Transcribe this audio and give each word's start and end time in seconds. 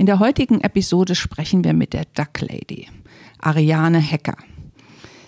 In 0.00 0.06
der 0.06 0.18
heutigen 0.18 0.62
Episode 0.62 1.14
sprechen 1.14 1.62
wir 1.62 1.74
mit 1.74 1.92
der 1.92 2.06
Duck 2.14 2.40
Lady, 2.40 2.88
Ariane 3.38 3.98
Hecker. 3.98 4.34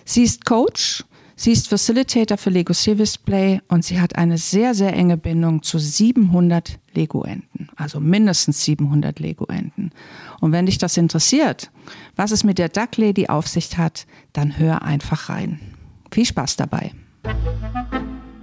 Sie 0.03 0.23
ist 0.23 0.45
Coach, 0.45 1.03
sie 1.35 1.51
ist 1.51 1.67
Facilitator 1.67 2.39
für 2.39 2.49
Lego 2.49 2.73
Service 2.73 3.19
Play 3.19 3.61
und 3.67 3.85
sie 3.85 4.01
hat 4.01 4.15
eine 4.15 4.39
sehr, 4.39 4.73
sehr 4.73 4.91
enge 4.93 5.15
Bindung 5.15 5.61
zu 5.61 5.77
700 5.77 6.79
Lego-Enten, 6.95 7.69
also 7.75 7.99
mindestens 7.99 8.65
700 8.65 9.19
Lego-Enten. 9.19 9.91
Und 10.41 10.51
wenn 10.53 10.65
dich 10.65 10.79
das 10.79 10.97
interessiert, 10.97 11.69
was 12.15 12.31
es 12.31 12.43
mit 12.43 12.57
der 12.57 12.69
Duck 12.69 12.97
Lady 12.97 13.27
auf 13.27 13.47
sich 13.47 13.77
hat, 13.77 14.07
dann 14.33 14.57
hör 14.57 14.81
einfach 14.81 15.29
rein. 15.29 15.59
Viel 16.09 16.25
Spaß 16.25 16.55
dabei. 16.55 16.93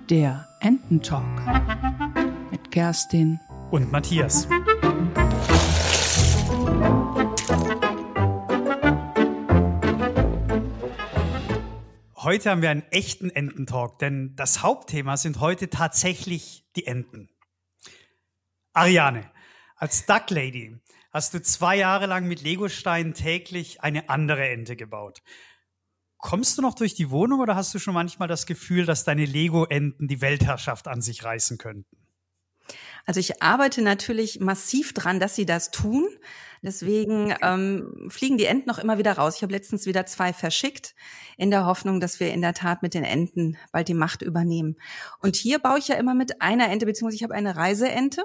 Der 0.09 0.47
Ententalk 0.61 1.25
mit 2.53 2.71
Kerstin 2.71 3.41
und 3.73 3.91
Matthias. 3.91 4.47
Heute 12.23 12.51
haben 12.51 12.63
wir 12.63 12.71
einen 12.71 12.85
echten 12.91 13.31
Ententalk, 13.31 13.99
denn 13.99 14.37
das 14.37 14.63
Hauptthema 14.63 15.17
sind 15.17 15.41
heute 15.41 15.71
tatsächlich 15.71 16.65
die 16.77 16.87
Enten. 16.87 17.29
Ariane, 18.73 19.31
als 19.75 20.07
Duck 20.07 20.31
Lady 20.31 20.77
hast 21.13 21.35
du 21.35 21.43
zwei 21.43 21.77
Jahre 21.77 22.07
lang 22.07 22.29
mit 22.29 22.43
Legosteinen 22.43 23.15
täglich 23.15 23.83
eine 23.83 24.11
andere 24.11 24.49
Ente 24.49 24.77
gebaut. 24.77 25.23
Kommst 26.19 26.59
du 26.59 26.63
noch 26.63 26.75
durch 26.75 26.95
die 26.95 27.11
Wohnung 27.11 27.41
oder 27.41 27.57
hast 27.57 27.75
du 27.75 27.79
schon 27.79 27.95
manchmal 27.95 28.29
das 28.29 28.47
Gefühl, 28.47 28.85
dass 28.85 29.05
deine 29.05 29.25
Lego-Enten 29.25 30.07
die 30.07 30.21
Weltherrschaft 30.21 30.89
an 30.89 31.01
sich 31.01 31.25
reißen 31.25 31.57
könnten? 31.57 32.00
Also 33.07 33.21
ich 33.21 33.43
arbeite 33.43 33.83
natürlich 33.83 34.41
massiv 34.41 34.93
dran, 34.93 35.21
dass 35.21 35.35
sie 35.35 35.47
das 35.47 35.71
tun. 35.71 36.09
Deswegen 36.63 37.35
ähm, 37.43 38.09
fliegen 38.11 38.37
die 38.37 38.45
Enten 38.45 38.69
noch 38.69 38.79
immer 38.79 38.99
wieder 38.99 39.13
raus. 39.13 39.37
Ich 39.37 39.43
habe 39.43 39.53
letztens 39.53 39.87
wieder 39.87 40.05
zwei 40.05 40.33
verschickt, 40.33 40.95
in 41.39 41.51
der 41.51 41.65
Hoffnung, 41.65 42.01
dass 42.01 42.21
wir 42.21 42.33
in 42.33 42.43
der 42.43 42.53
Tat 42.53 42.83
mit 42.83 42.93
den 42.93 43.05
Enten 43.05 43.57
bald 43.73 43.89
die 43.89 43.95
Macht 43.95 44.21
übernehmen. 44.21 44.77
Und 45.21 45.37
hier 45.37 45.59
baue 45.59 45.79
ich 45.79 45.89
ja 45.89 45.97
immer 45.97 46.15
mit 46.15 46.43
einer 46.43 46.69
Ente, 46.69 46.85
beziehungsweise 46.85 47.17
ich 47.17 47.23
habe 47.23 47.35
eine 47.35 47.57
Reiseente 47.57 48.25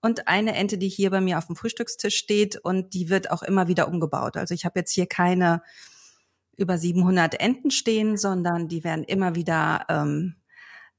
und 0.00 0.28
eine 0.28 0.54
Ente, 0.54 0.78
die 0.78 0.88
hier 0.88 1.10
bei 1.10 1.20
mir 1.20 1.38
auf 1.38 1.46
dem 1.46 1.56
Frühstückstisch 1.56 2.16
steht 2.16 2.56
und 2.56 2.94
die 2.94 3.08
wird 3.08 3.30
auch 3.30 3.42
immer 3.42 3.66
wieder 3.66 3.88
umgebaut. 3.88 4.36
Also 4.36 4.54
ich 4.54 4.64
habe 4.64 4.78
jetzt 4.78 4.92
hier 4.92 5.06
keine 5.06 5.62
über 6.56 6.78
700 6.78 7.40
Enten 7.40 7.70
stehen, 7.70 8.16
sondern 8.16 8.68
die 8.68 8.84
werden 8.84 9.02
immer 9.02 9.34
wieder 9.34 9.86
ähm, 9.88 10.36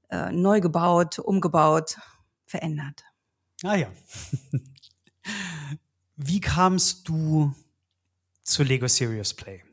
äh, 0.09 0.31
neu 0.31 0.59
gebaut, 0.59 1.19
umgebaut, 1.19 1.97
verändert. 2.45 3.03
Ah 3.63 3.75
ja. 3.75 3.91
Wie 6.15 6.39
kamst 6.39 7.07
du 7.07 7.53
zu 8.43 8.63
Lego 8.63 8.87
Serious 8.87 9.33
Play? 9.33 9.63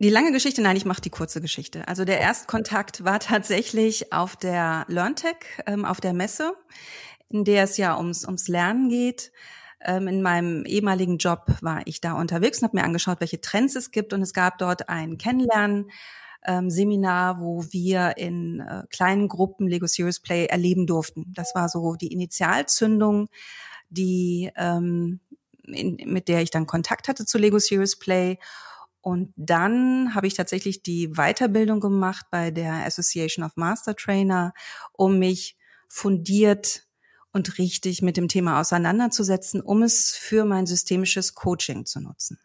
Die 0.00 0.10
lange 0.10 0.32
Geschichte, 0.32 0.60
nein, 0.60 0.76
ich 0.76 0.84
mache 0.84 1.00
die 1.00 1.10
kurze 1.10 1.40
Geschichte. 1.40 1.88
Also 1.88 2.04
der 2.04 2.20
Erstkontakt 2.20 3.04
war 3.04 3.20
tatsächlich 3.20 4.12
auf 4.12 4.36
der 4.36 4.84
LearnTech, 4.88 5.36
ähm, 5.66 5.84
auf 5.84 6.00
der 6.00 6.12
Messe, 6.12 6.52
in 7.28 7.44
der 7.44 7.64
es 7.64 7.76
ja 7.76 7.96
ums, 7.96 8.24
ums 8.24 8.48
Lernen 8.48 8.88
geht. 8.88 9.32
Ähm, 9.80 10.08
in 10.08 10.20
meinem 10.20 10.64
ehemaligen 10.66 11.18
Job 11.18 11.46
war 11.60 11.82
ich 11.86 12.00
da 12.00 12.14
unterwegs 12.14 12.58
und 12.58 12.64
habe 12.64 12.76
mir 12.76 12.84
angeschaut, 12.84 13.20
welche 13.20 13.40
Trends 13.40 13.76
es 13.76 13.92
gibt. 13.92 14.12
Und 14.12 14.20
es 14.22 14.34
gab 14.34 14.58
dort 14.58 14.88
ein 14.88 15.16
Kennenlernen 15.16 15.90
ähm, 16.44 16.70
Seminar, 16.70 17.40
wo 17.40 17.64
wir 17.70 18.16
in 18.16 18.60
äh, 18.60 18.84
kleinen 18.90 19.28
Gruppen 19.28 19.66
Lego 19.66 19.86
Serious 19.86 20.20
Play 20.20 20.46
erleben 20.46 20.86
durften. 20.86 21.32
Das 21.34 21.54
war 21.54 21.68
so 21.68 21.94
die 21.94 22.12
Initialzündung, 22.12 23.28
die 23.90 24.50
ähm, 24.56 25.20
in, 25.66 25.96
mit 26.06 26.28
der 26.28 26.42
ich 26.42 26.50
dann 26.50 26.66
Kontakt 26.66 27.08
hatte 27.08 27.26
zu 27.26 27.38
Lego 27.38 27.58
Serious 27.58 27.98
Play. 27.98 28.38
Und 29.00 29.32
dann 29.36 30.14
habe 30.14 30.26
ich 30.26 30.34
tatsächlich 30.34 30.82
die 30.82 31.08
Weiterbildung 31.08 31.80
gemacht 31.80 32.26
bei 32.30 32.50
der 32.50 32.86
Association 32.86 33.44
of 33.44 33.56
Master 33.56 33.94
Trainer, 33.94 34.54
um 34.92 35.18
mich 35.18 35.56
fundiert 35.88 36.86
und 37.32 37.58
richtig 37.58 38.00
mit 38.00 38.16
dem 38.16 38.28
Thema 38.28 38.60
auseinanderzusetzen, 38.60 39.60
um 39.60 39.82
es 39.82 40.12
für 40.12 40.44
mein 40.44 40.66
systemisches 40.66 41.34
Coaching 41.34 41.84
zu 41.84 42.00
nutzen. 42.00 42.38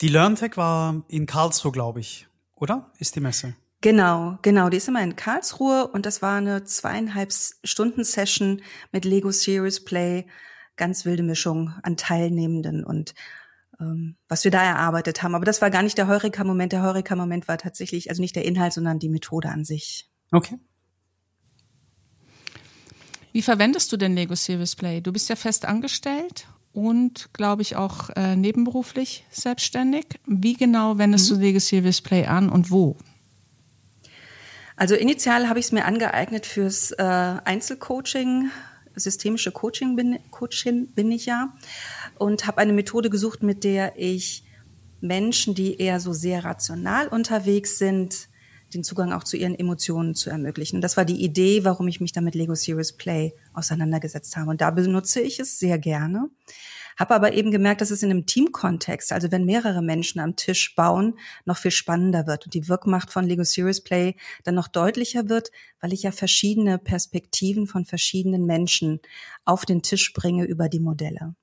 Die 0.00 0.08
LearnTech 0.08 0.56
war 0.56 1.04
in 1.08 1.26
Karlsruhe, 1.26 1.72
glaube 1.72 2.00
ich, 2.00 2.28
oder? 2.54 2.92
Ist 2.98 3.16
die 3.16 3.20
Messe? 3.20 3.54
Genau, 3.80 4.38
genau. 4.42 4.68
Die 4.68 4.76
ist 4.76 4.88
immer 4.88 5.02
in 5.02 5.16
Karlsruhe 5.16 5.88
und 5.88 6.06
das 6.06 6.20
war 6.20 6.36
eine 6.36 6.64
zweieinhalb 6.64 7.32
Stunden 7.64 8.04
Session 8.04 8.62
mit 8.92 9.04
Lego 9.04 9.30
Series 9.30 9.84
Play. 9.84 10.26
Ganz 10.76 11.06
wilde 11.06 11.22
Mischung 11.22 11.72
an 11.82 11.96
Teilnehmenden 11.96 12.84
und 12.84 13.14
ähm, 13.80 14.16
was 14.28 14.44
wir 14.44 14.50
da 14.50 14.62
erarbeitet 14.62 15.22
haben. 15.22 15.34
Aber 15.34 15.46
das 15.46 15.62
war 15.62 15.70
gar 15.70 15.82
nicht 15.82 15.96
der 15.96 16.08
Heureka-Moment. 16.08 16.72
Der 16.72 16.82
Heureka-Moment 16.82 17.48
war 17.48 17.56
tatsächlich, 17.56 18.10
also 18.10 18.20
nicht 18.20 18.36
der 18.36 18.44
Inhalt, 18.44 18.74
sondern 18.74 18.98
die 18.98 19.08
Methode 19.08 19.48
an 19.48 19.64
sich. 19.64 20.10
Okay. 20.30 20.58
Wie 23.32 23.42
verwendest 23.42 23.92
du 23.92 23.96
denn 23.96 24.14
Lego 24.14 24.34
Service 24.34 24.76
Play? 24.76 25.00
Du 25.00 25.12
bist 25.12 25.28
ja 25.28 25.36
fest 25.36 25.64
angestellt 25.64 26.48
und, 26.76 27.32
glaube 27.32 27.62
ich, 27.62 27.74
auch 27.74 28.10
äh, 28.10 28.36
nebenberuflich 28.36 29.24
selbstständig. 29.30 30.20
Wie 30.26 30.52
genau 30.52 30.98
wendest 30.98 31.30
mhm. 31.30 31.36
du 31.36 31.40
Legacy 31.40 31.80
Display 31.80 32.26
an 32.26 32.50
und 32.50 32.70
wo? 32.70 32.96
Also 34.76 34.94
initial 34.94 35.48
habe 35.48 35.58
ich 35.58 35.66
es 35.66 35.72
mir 35.72 35.86
angeeignet 35.86 36.44
fürs 36.44 36.92
äh, 36.92 37.02
Einzelcoaching, 37.02 38.50
systemische 38.94 39.52
Coaching 39.52 39.96
bin, 39.96 40.18
Coaching 40.30 40.88
bin 40.88 41.10
ich 41.10 41.24
ja 41.24 41.54
und 42.18 42.46
habe 42.46 42.58
eine 42.58 42.74
Methode 42.74 43.08
gesucht, 43.08 43.42
mit 43.42 43.64
der 43.64 43.98
ich 43.98 44.44
Menschen, 45.00 45.54
die 45.54 45.80
eher 45.80 45.98
so 45.98 46.12
sehr 46.12 46.44
rational 46.44 47.08
unterwegs 47.08 47.78
sind, 47.78 48.28
den 48.74 48.84
Zugang 48.84 49.12
auch 49.12 49.24
zu 49.24 49.36
ihren 49.36 49.54
Emotionen 49.54 50.14
zu 50.14 50.30
ermöglichen. 50.30 50.80
Das 50.80 50.96
war 50.96 51.04
die 51.04 51.22
Idee, 51.22 51.64
warum 51.64 51.88
ich 51.88 52.00
mich 52.00 52.12
damit 52.12 52.34
Lego 52.34 52.54
Serious 52.54 52.92
Play 52.92 53.34
auseinandergesetzt 53.52 54.36
habe. 54.36 54.50
Und 54.50 54.60
da 54.60 54.70
benutze 54.70 55.20
ich 55.20 55.38
es 55.38 55.58
sehr 55.58 55.78
gerne. 55.78 56.28
Habe 56.98 57.14
aber 57.14 57.34
eben 57.34 57.50
gemerkt, 57.50 57.82
dass 57.82 57.90
es 57.90 58.02
in 58.02 58.10
einem 58.10 58.24
Teamkontext, 58.24 59.12
also 59.12 59.30
wenn 59.30 59.44
mehrere 59.44 59.82
Menschen 59.82 60.18
am 60.18 60.34
Tisch 60.34 60.74
bauen, 60.74 61.18
noch 61.44 61.58
viel 61.58 61.70
spannender 61.70 62.26
wird 62.26 62.46
und 62.46 62.54
die 62.54 62.68
Wirkmacht 62.68 63.12
von 63.12 63.26
Lego 63.26 63.44
Serious 63.44 63.82
Play 63.82 64.16
dann 64.44 64.54
noch 64.54 64.68
deutlicher 64.68 65.28
wird, 65.28 65.50
weil 65.80 65.92
ich 65.92 66.04
ja 66.04 66.10
verschiedene 66.10 66.78
Perspektiven 66.78 67.66
von 67.66 67.84
verschiedenen 67.84 68.46
Menschen 68.46 69.00
auf 69.44 69.66
den 69.66 69.82
Tisch 69.82 70.14
bringe 70.14 70.44
über 70.44 70.70
die 70.70 70.80
Modelle. 70.80 71.34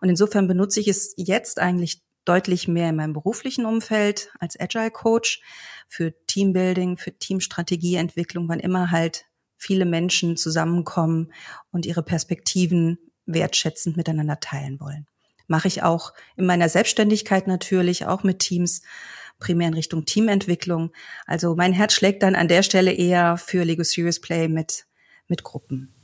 Und 0.00 0.08
insofern 0.08 0.46
benutze 0.46 0.78
ich 0.80 0.88
es 0.88 1.14
jetzt 1.16 1.58
eigentlich 1.58 2.02
deutlich 2.24 2.68
mehr 2.68 2.88
in 2.90 2.96
meinem 2.96 3.12
beruflichen 3.12 3.66
Umfeld 3.66 4.30
als 4.38 4.58
Agile 4.58 4.90
Coach 4.90 5.42
für 5.88 6.14
Teambuilding, 6.26 6.96
für 6.96 7.16
Teamstrategieentwicklung, 7.16 8.48
wann 8.48 8.60
immer 8.60 8.90
halt 8.90 9.26
viele 9.56 9.84
Menschen 9.84 10.36
zusammenkommen 10.36 11.32
und 11.70 11.86
ihre 11.86 12.02
Perspektiven 12.02 12.98
wertschätzend 13.26 13.96
miteinander 13.96 14.40
teilen 14.40 14.80
wollen. 14.80 15.06
Mache 15.46 15.68
ich 15.68 15.82
auch 15.82 16.12
in 16.36 16.46
meiner 16.46 16.68
Selbstständigkeit 16.68 17.46
natürlich, 17.46 18.06
auch 18.06 18.22
mit 18.22 18.40
Teams, 18.40 18.82
primär 19.38 19.68
in 19.68 19.74
Richtung 19.74 20.04
Teamentwicklung. 20.04 20.92
Also 21.26 21.54
mein 21.56 21.72
Herz 21.72 21.94
schlägt 21.94 22.22
dann 22.22 22.34
an 22.34 22.48
der 22.48 22.62
Stelle 22.62 22.92
eher 22.92 23.36
für 23.36 23.64
Lego 23.64 23.82
Serious 23.82 24.20
Play 24.20 24.48
mit, 24.48 24.86
mit 25.28 25.42
Gruppen. 25.42 25.94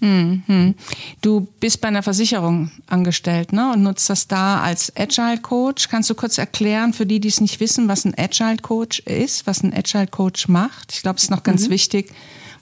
Mhm. 0.00 0.74
Du 1.20 1.46
bist 1.60 1.80
bei 1.80 1.88
einer 1.88 2.02
Versicherung 2.02 2.70
angestellt 2.86 3.52
ne, 3.52 3.72
und 3.72 3.82
nutzt 3.82 4.08
das 4.08 4.28
da 4.28 4.60
als 4.60 4.92
Agile 4.96 5.38
Coach. 5.38 5.88
Kannst 5.88 6.08
du 6.08 6.14
kurz 6.14 6.38
erklären, 6.38 6.92
für 6.92 7.06
die, 7.06 7.20
die 7.20 7.28
es 7.28 7.40
nicht 7.40 7.60
wissen, 7.60 7.86
was 7.88 8.04
ein 8.04 8.14
Agile 8.16 8.56
Coach 8.56 9.00
ist, 9.00 9.46
was 9.46 9.62
ein 9.62 9.74
Agile 9.74 10.06
Coach 10.06 10.48
macht? 10.48 10.92
Ich 10.92 11.02
glaube, 11.02 11.18
es 11.18 11.24
ist 11.24 11.30
noch 11.30 11.42
ganz 11.42 11.66
mhm. 11.66 11.72
wichtig, 11.72 12.12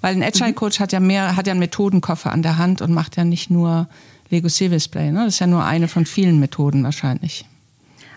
weil 0.00 0.15
ein 0.15 0.22
Agile 0.22 0.50
mhm. 0.50 0.56
Coach 0.56 0.81
hat 0.81 0.93
ja 0.93 1.00
mehr, 1.00 1.37
hat 1.37 1.47
ja 1.47 1.53
einen 1.53 1.60
Methodenkoffer 1.60 2.32
an 2.32 2.43
der 2.43 2.59
Hand 2.59 2.82
und 2.82 2.93
macht 2.93 3.16
ja 3.16 3.25
nicht 3.25 3.50
nur 3.50 3.88
Lego 4.31 4.49
Service 4.49 4.88
Play. 4.88 5.12
Ne? 5.12 5.25
Das 5.25 5.35
ist 5.35 5.40
ja 5.40 5.46
nur 5.46 5.64
eine 5.64 5.87
von 5.88 6.06
vielen 6.06 6.40
Methoden 6.40 6.82
wahrscheinlich. 6.82 7.44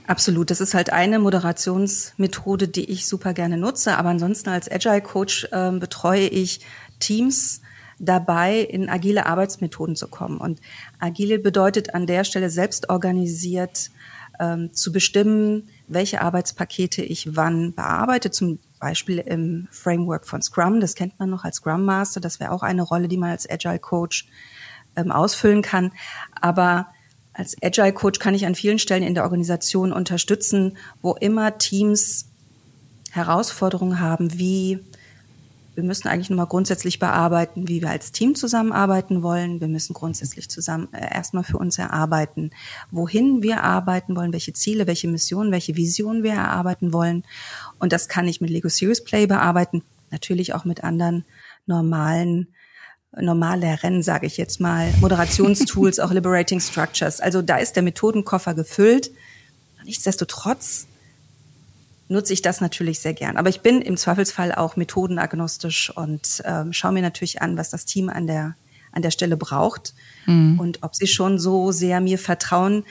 Absolut. 0.07 0.49
Das 0.49 0.59
ist 0.59 0.73
halt 0.73 0.91
eine 0.91 1.19
Moderationsmethode, 1.19 2.67
die 2.67 2.85
ich 2.85 3.07
super 3.07 3.33
gerne 3.33 3.57
nutze. 3.57 3.97
Aber 3.97 4.09
ansonsten 4.09 4.49
als 4.49 4.69
Agile 4.69 5.01
Coach 5.01 5.47
äh, 5.51 5.71
betreue 5.71 6.27
ich 6.27 6.59
Teams 6.99 7.61
dabei, 8.01 8.59
in 8.59 8.89
agile 8.89 9.25
Arbeitsmethoden 9.25 9.95
zu 9.95 10.07
kommen. 10.07 10.37
Und 10.37 10.59
agile 10.99 11.39
bedeutet 11.39 11.93
an 11.93 12.07
der 12.07 12.23
Stelle 12.23 12.49
selbst 12.49 12.89
organisiert 12.89 13.91
ähm, 14.39 14.73
zu 14.73 14.91
bestimmen, 14.91 15.69
welche 15.87 16.21
Arbeitspakete 16.21 17.03
ich 17.03 17.35
wann 17.35 17.73
bearbeite. 17.73 18.31
Zum 18.31 18.59
Beispiel 18.79 19.19
im 19.19 19.67
Framework 19.71 20.25
von 20.25 20.41
Scrum. 20.41 20.79
Das 20.79 20.95
kennt 20.95 21.19
man 21.19 21.29
noch 21.29 21.43
als 21.43 21.57
Scrum 21.57 21.85
Master. 21.85 22.19
Das 22.19 22.39
wäre 22.39 22.51
auch 22.51 22.63
eine 22.63 22.81
Rolle, 22.81 23.07
die 23.07 23.17
man 23.17 23.29
als 23.29 23.49
Agile 23.49 23.79
Coach 23.79 24.27
ähm, 24.95 25.11
ausfüllen 25.11 25.61
kann. 25.61 25.91
Aber 26.39 26.87
als 27.33 27.55
Agile 27.61 27.93
Coach 27.93 28.19
kann 28.19 28.33
ich 28.33 28.45
an 28.45 28.55
vielen 28.55 28.79
Stellen 28.79 29.03
in 29.03 29.13
der 29.13 29.23
Organisation 29.23 29.93
unterstützen, 29.93 30.77
wo 31.01 31.13
immer 31.13 31.57
Teams 31.59 32.25
Herausforderungen 33.11 33.99
haben, 33.99 34.39
wie 34.39 34.79
wir 35.73 35.83
müssen 35.83 36.07
eigentlich 36.07 36.29
nochmal 36.29 36.47
grundsätzlich 36.47 36.99
bearbeiten, 36.99 37.67
wie 37.67 37.81
wir 37.81 37.89
als 37.89 38.11
Team 38.11 38.35
zusammenarbeiten 38.35 39.23
wollen. 39.23 39.61
Wir 39.61 39.69
müssen 39.69 39.93
grundsätzlich 39.93 40.49
zusammen 40.49 40.89
äh, 40.93 41.13
erstmal 41.13 41.43
für 41.43 41.57
uns 41.57 41.77
erarbeiten, 41.77 42.51
wohin 42.91 43.41
wir 43.41 43.63
arbeiten 43.63 44.15
wollen, 44.15 44.33
welche 44.33 44.53
Ziele, 44.53 44.87
welche 44.87 45.07
Missionen, 45.07 45.51
welche 45.51 45.75
Visionen 45.75 46.23
wir 46.23 46.33
erarbeiten 46.33 46.91
wollen. 46.91 47.23
Und 47.79 47.93
das 47.93 48.09
kann 48.09 48.27
ich 48.27 48.41
mit 48.41 48.49
Lego 48.49 48.67
Serious 48.67 49.03
Play 49.03 49.27
bearbeiten, 49.27 49.83
natürlich 50.09 50.53
auch 50.53 50.65
mit 50.65 50.83
anderen 50.83 51.25
normalen 51.65 52.47
normale 53.19 53.83
Rennen, 53.83 54.03
sage 54.03 54.25
ich 54.25 54.37
jetzt 54.37 54.61
mal, 54.61 54.89
Moderationstools, 55.01 55.99
auch 55.99 56.11
Liberating 56.11 56.61
Structures. 56.61 57.19
Also 57.19 57.41
da 57.41 57.57
ist 57.57 57.75
der 57.75 57.83
Methodenkoffer 57.83 58.53
gefüllt. 58.53 59.11
Nichtsdestotrotz 59.83 60.87
nutze 62.11 62.33
ich 62.33 62.41
das 62.41 62.61
natürlich 62.61 62.99
sehr 62.99 63.13
gern. 63.13 63.37
Aber 63.37 63.49
ich 63.49 63.61
bin 63.61 63.81
im 63.81 63.97
Zweifelsfall 63.97 64.53
auch 64.53 64.75
methodenagnostisch 64.75 65.89
und 65.95 66.43
ähm, 66.45 66.73
schaue 66.73 66.91
mir 66.91 67.01
natürlich 67.01 67.41
an, 67.41 67.57
was 67.57 67.69
das 67.69 67.85
Team 67.85 68.09
an 68.09 68.27
der, 68.27 68.55
an 68.91 69.01
der 69.01 69.11
Stelle 69.11 69.37
braucht 69.37 69.93
mhm. 70.25 70.59
und 70.59 70.83
ob 70.83 70.93
sie 70.93 71.07
schon 71.07 71.39
so 71.39 71.71
sehr 71.71 72.01
mir 72.01 72.19
vertrauen 72.19 72.83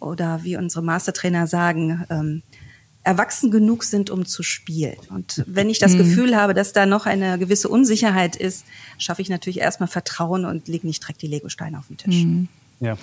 oder 0.00 0.44
wie 0.44 0.56
unsere 0.56 0.82
Mastertrainer 0.82 1.46
sagen, 1.46 2.04
ähm, 2.08 2.42
erwachsen 3.04 3.50
genug 3.50 3.82
sind, 3.82 4.10
um 4.10 4.26
zu 4.26 4.44
spielen. 4.44 4.96
Und 5.10 5.42
wenn 5.48 5.68
ich 5.68 5.80
das 5.80 5.94
mhm. 5.94 5.98
Gefühl 5.98 6.36
habe, 6.36 6.54
dass 6.54 6.72
da 6.72 6.86
noch 6.86 7.06
eine 7.06 7.38
gewisse 7.38 7.68
Unsicherheit 7.68 8.36
ist, 8.36 8.64
schaffe 8.96 9.22
ich 9.22 9.28
natürlich 9.28 9.58
erstmal 9.58 9.88
Vertrauen 9.88 10.44
und 10.44 10.68
lege 10.68 10.86
nicht 10.86 11.02
direkt 11.02 11.22
die 11.22 11.26
Legosteine 11.26 11.78
auf 11.78 11.88
den 11.88 11.96
Tisch. 11.96 12.24
Mhm. 12.24 12.48
Ja. 12.82 12.96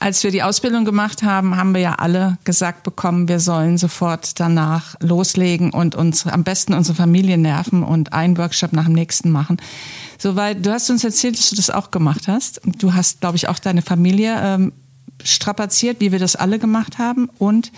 Als 0.00 0.22
wir 0.22 0.30
die 0.30 0.44
Ausbildung 0.44 0.84
gemacht 0.84 1.24
haben, 1.24 1.56
haben 1.56 1.74
wir 1.74 1.80
ja 1.80 1.94
alle 1.94 2.38
gesagt 2.44 2.84
bekommen, 2.84 3.26
wir 3.26 3.40
sollen 3.40 3.78
sofort 3.78 4.38
danach 4.38 4.94
loslegen 5.00 5.70
und 5.70 5.96
uns 5.96 6.24
am 6.24 6.44
besten 6.44 6.72
unsere 6.72 6.94
Familie 6.94 7.36
nerven 7.36 7.82
und 7.82 8.12
einen 8.12 8.38
Workshop 8.38 8.72
nach 8.72 8.84
dem 8.84 8.92
nächsten 8.92 9.30
machen. 9.30 9.56
Soweit, 10.16 10.64
du 10.64 10.70
hast 10.70 10.88
uns 10.90 11.02
erzählt, 11.02 11.36
dass 11.36 11.50
du 11.50 11.56
das 11.56 11.70
auch 11.70 11.90
gemacht 11.90 12.28
hast. 12.28 12.60
Du 12.64 12.94
hast, 12.94 13.20
glaube 13.20 13.36
ich, 13.36 13.48
auch 13.48 13.58
deine 13.58 13.82
Familie 13.82 14.36
ähm, 14.40 14.72
strapaziert, 15.22 16.00
wie 16.00 16.12
wir 16.12 16.18
das 16.18 16.36
alle 16.36 16.58
gemacht 16.58 16.98
haben 16.98 17.28
und 17.38 17.72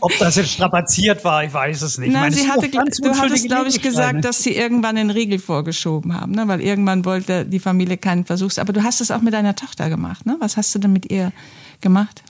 Ob 0.00 0.12
das 0.18 0.36
jetzt 0.36 0.50
strapaziert 0.50 1.24
war, 1.24 1.44
ich 1.44 1.52
weiß 1.52 1.82
es 1.82 1.98
nicht. 1.98 2.12
Nein, 2.12 2.32
sie 2.32 2.48
hatte, 2.48 2.68
du 2.68 2.78
hattest, 3.16 3.46
glaube 3.46 3.68
ich, 3.68 3.80
gesagt, 3.80 4.24
dass 4.24 4.42
sie 4.42 4.54
irgendwann 4.54 4.96
den 4.96 5.10
Riegel 5.10 5.38
vorgeschoben 5.38 6.14
haben, 6.14 6.32
ne? 6.32 6.46
weil 6.46 6.60
irgendwann 6.60 7.04
wollte 7.04 7.44
die 7.44 7.58
Familie 7.58 7.96
keinen 7.96 8.24
Versuchs. 8.24 8.58
Aber 8.58 8.72
du 8.72 8.82
hast 8.82 9.00
es 9.00 9.10
auch 9.10 9.22
mit 9.22 9.32
deiner 9.32 9.54
Tochter 9.54 9.88
gemacht, 9.88 10.26
ne? 10.26 10.36
Was 10.40 10.56
hast 10.56 10.74
du 10.74 10.78
denn 10.78 10.92
mit 10.92 11.10
ihr 11.10 11.32
gemacht? 11.80 12.22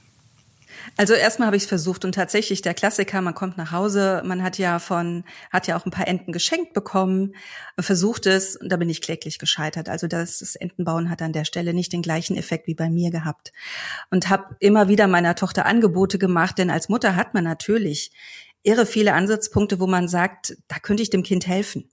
Also 0.99 1.15
erstmal 1.15 1.47
habe 1.47 1.57
ich 1.57 1.63
es 1.63 1.69
versucht 1.69 2.05
und 2.05 2.13
tatsächlich 2.13 2.61
der 2.61 2.75
Klassiker, 2.75 3.21
man 3.21 3.33
kommt 3.33 3.57
nach 3.57 3.71
Hause, 3.71 4.21
man 4.25 4.43
hat 4.43 4.59
ja 4.59 4.81
von, 4.81 5.23
hat 5.49 5.69
ja 5.69 5.79
auch 5.79 5.87
ein 5.87 5.93
paar 5.93 6.09
Enten 6.09 6.33
geschenkt 6.33 6.73
bekommen, 6.73 7.37
versucht 7.79 8.27
es 8.27 8.57
und 8.57 8.69
da 8.69 8.77
bin 8.77 8.91
ich 8.91 9.01
kläglich 9.01 9.39
gescheitert. 9.39 9.89
Also 9.89 10.09
das, 10.09 10.41
das 10.41 10.57
Entenbauen 10.57 11.09
hat 11.09 11.23
an 11.23 11.33
der 11.33 11.45
Stelle 11.45 11.73
nicht 11.73 11.93
den 11.93 12.03
gleichen 12.03 12.37
Effekt 12.37 12.67
wie 12.67 12.75
bei 12.75 12.91
mir 12.91 13.13
gehabt. 13.13 13.53
Und 14.11 14.29
habe 14.29 14.57
immer 14.59 14.89
wieder 14.89 15.07
meiner 15.07 15.37
Tochter 15.37 15.67
Angebote 15.67 16.19
gemacht, 16.19 16.59
denn 16.59 16.69
als 16.69 16.89
Mutter 16.89 17.15
hat 17.15 17.33
man 17.33 17.45
natürlich 17.45 18.11
irre 18.65 18.85
viele 18.85 19.15
Ansatzpunkte, 19.15 19.79
wo 19.79 19.87
man 19.87 20.09
sagt, 20.09 20.57
da 20.67 20.81
könnte 20.81 21.05
ich 21.05 21.11
dem 21.11 21.23
Kind 21.23 21.47
helfen. 21.47 21.93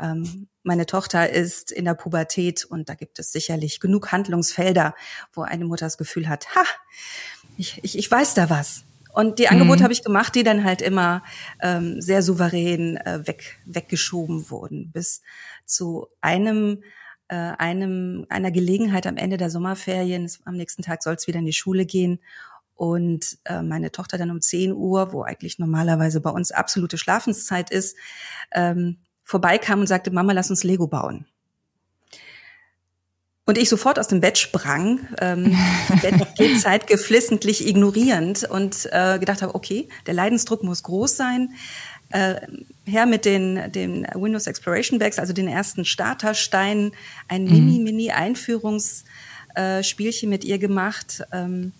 Ähm, 0.00 0.48
meine 0.62 0.86
Tochter 0.86 1.30
ist 1.30 1.72
in 1.72 1.84
der 1.84 1.94
Pubertät 1.94 2.64
und 2.64 2.88
da 2.88 2.94
gibt 2.94 3.18
es 3.18 3.32
sicherlich 3.32 3.80
genug 3.80 4.12
Handlungsfelder, 4.12 4.94
wo 5.32 5.42
eine 5.42 5.64
Mutter 5.64 5.86
das 5.86 5.98
Gefühl 5.98 6.28
hat, 6.28 6.54
ha, 6.54 6.64
ich, 7.56 7.80
ich, 7.82 7.98
ich 7.98 8.10
weiß 8.10 8.34
da 8.34 8.50
was. 8.50 8.84
Und 9.12 9.38
die 9.38 9.48
Angebote 9.48 9.80
mhm. 9.80 9.84
habe 9.84 9.92
ich 9.92 10.04
gemacht, 10.04 10.34
die 10.34 10.44
dann 10.44 10.64
halt 10.64 10.82
immer 10.82 11.22
ähm, 11.60 12.00
sehr 12.00 12.22
souverän 12.22 12.96
äh, 12.98 13.26
weg, 13.26 13.58
weggeschoben 13.66 14.50
wurden, 14.50 14.90
bis 14.92 15.22
zu 15.64 16.06
einem 16.20 16.82
äh, 17.28 17.34
einem 17.34 18.26
einer 18.28 18.50
Gelegenheit 18.50 19.06
am 19.06 19.16
Ende 19.16 19.36
der 19.36 19.50
Sommerferien. 19.50 20.30
Am 20.44 20.56
nächsten 20.56 20.82
Tag 20.82 21.02
soll 21.02 21.14
es 21.14 21.26
wieder 21.26 21.38
in 21.38 21.44
die 21.44 21.52
Schule 21.52 21.86
gehen 21.86 22.20
und 22.74 23.38
äh, 23.44 23.62
meine 23.62 23.92
Tochter 23.92 24.16
dann 24.16 24.30
um 24.30 24.40
10 24.40 24.72
Uhr, 24.72 25.12
wo 25.12 25.22
eigentlich 25.22 25.58
normalerweise 25.58 26.20
bei 26.20 26.30
uns 26.30 26.50
absolute 26.50 26.96
Schlafenszeit 26.96 27.70
ist, 27.70 27.96
ähm, 28.52 28.98
vorbeikam 29.22 29.80
und 29.80 29.86
sagte: 29.86 30.10
Mama, 30.10 30.32
lass 30.32 30.50
uns 30.50 30.64
Lego 30.64 30.86
bauen. 30.86 31.26
Und 33.50 33.58
ich 33.58 33.68
sofort 33.68 33.98
aus 33.98 34.06
dem 34.06 34.20
Bett 34.20 34.38
sprang, 34.38 35.00
ähm, 35.20 35.58
die 36.38 36.56
Zeit 36.58 36.86
geflissentlich 36.86 37.66
ignorierend 37.66 38.44
und 38.44 38.88
äh, 38.92 39.18
gedacht 39.18 39.42
habe, 39.42 39.56
okay, 39.56 39.88
der 40.06 40.14
Leidensdruck 40.14 40.62
muss 40.62 40.84
groß 40.84 41.16
sein. 41.16 41.54
Äh, 42.10 42.36
her 42.84 43.06
mit 43.06 43.24
den, 43.24 43.72
den 43.72 44.06
Windows 44.14 44.46
Exploration 44.46 45.00
Bags, 45.00 45.18
also 45.18 45.32
den 45.32 45.48
ersten 45.48 45.84
Startersteinen, 45.84 46.92
ein 47.26 47.42
mhm. 47.42 47.50
Mini-Mini-Einführungsspielchen 47.50 50.28
äh, 50.28 50.30
mit 50.30 50.44
ihr 50.44 50.58
gemacht 50.58 51.24
ähm, 51.32 51.72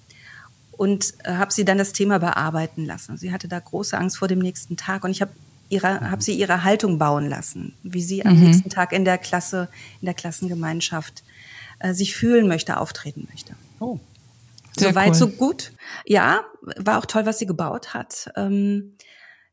und 0.73 1.15
äh, 1.23 1.35
habe 1.35 1.53
sie 1.53 1.65
dann 1.65 1.79
das 1.79 1.93
Thema 1.93 2.19
bearbeiten 2.19 2.85
lassen. 2.85 3.17
Sie 3.17 3.31
hatte 3.31 3.47
da 3.47 3.61
große 3.61 3.97
Angst 3.97 4.19
vor 4.19 4.27
dem 4.27 4.41
nächsten 4.41 4.77
Tag 4.77 5.05
und 5.05 5.13
ich 5.13 5.23
habe 5.23 5.31
ihre, 5.69 6.11
habe 6.11 6.21
sie 6.21 6.33
ihre 6.33 6.65
Haltung 6.65 6.99
bauen 6.99 7.29
lassen, 7.29 7.75
wie 7.85 8.03
sie 8.03 8.27
am 8.27 8.35
mhm. 8.35 8.47
nächsten 8.47 8.71
Tag 8.71 8.93
in 8.93 9.05
der 9.05 9.19
Klasse, 9.19 9.69
in 10.01 10.07
der 10.07 10.15
Klassengemeinschaft 10.15 11.23
äh, 11.81 11.93
sich 11.93 12.15
fühlen 12.15 12.49
möchte, 12.49 12.79
auftreten 12.79 13.27
möchte. 13.31 13.55
Oh. 13.81 13.99
Soweit, 14.79 15.09
cool. 15.09 15.15
so 15.15 15.29
gut. 15.29 15.73
Ja, 16.05 16.45
war 16.63 16.99
auch 16.99 17.07
toll, 17.07 17.27
was 17.27 17.39
sie 17.39 17.47
gebaut 17.47 17.93
hat. 17.93 18.31
Ähm, 18.37 18.97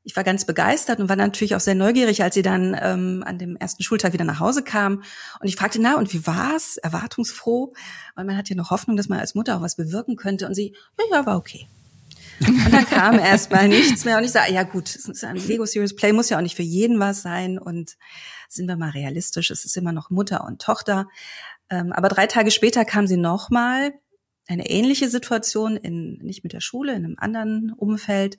ich 0.04 0.16
war 0.16 0.24
ganz 0.24 0.46
begeistert 0.46 1.00
und 1.02 1.10
war 1.10 1.18
natürlich 1.18 1.54
auch 1.56 1.60
sehr 1.60 1.76
neugierig, 1.76 2.24
als 2.24 2.34
sie 2.34 2.42
dann 2.42 2.78
ähm, 2.80 3.24
an 3.26 3.38
dem 3.38 3.58
ersten 3.58 3.84
Schultag 3.84 4.14
wieder 4.14 4.24
nach 4.24 4.40
Hause 4.40 4.64
kam. 4.64 5.04
Und 5.42 5.48
ich 5.48 5.58
fragte, 5.58 5.82
na, 5.82 5.98
und 5.98 6.14
wie 6.14 6.26
war's? 6.26 6.78
Erwartungsfroh, 6.78 7.74
weil 8.16 8.24
man 8.24 8.38
hat 8.38 8.48
ja 8.48 8.56
noch 8.56 8.70
Hoffnung, 8.70 8.96
dass 8.96 9.10
man 9.10 9.20
als 9.20 9.36
Mutter 9.36 9.58
auch 9.58 9.62
was 9.62 9.76
bewirken 9.76 10.16
könnte. 10.16 10.48
Und 10.48 10.54
sie, 10.54 10.74
ja, 10.98 11.18
ja, 11.18 11.26
war 11.26 11.36
okay. 11.36 11.68
Und 12.40 12.72
dann 12.72 12.86
kam 12.86 13.20
erstmal 13.20 13.68
nichts 13.68 14.06
mehr. 14.06 14.18
Und 14.18 14.24
ich 14.24 14.32
sage, 14.32 14.54
ja 14.54 14.64
gut, 14.64 14.88
es 14.88 15.08
ist 15.08 15.24
ein 15.26 15.36
Lego 15.36 15.66
Serious 15.66 15.94
Play, 15.94 16.14
muss 16.14 16.30
ja 16.30 16.38
auch 16.38 16.42
nicht 16.42 16.56
für 16.56 16.64
jeden 16.64 17.02
was 17.02 17.22
sein. 17.22 17.60
Und 17.60 17.98
sind 18.48 18.68
wir 18.68 18.78
mal 18.78 18.92
realistisch, 18.92 19.52
es 19.52 19.66
ist 19.66 19.76
immer 19.76 19.92
noch 19.92 20.10
Mutter 20.10 20.46
und 20.46 20.62
Tochter. 20.62 21.08
Ähm, 21.70 21.92
aber 21.94 22.10
drei 22.10 22.28
Tage 22.28 22.52
später 22.52 22.86
kam 22.86 23.08
sie 23.08 23.18
nochmal, 23.18 23.94
eine 24.48 24.70
ähnliche 24.70 25.10
Situation, 25.10 25.76
in, 25.76 26.18
nicht 26.20 26.44
mit 26.44 26.54
der 26.54 26.62
Schule, 26.62 26.94
in 26.94 27.04
einem 27.04 27.16
anderen 27.18 27.74
Umfeld 27.74 28.38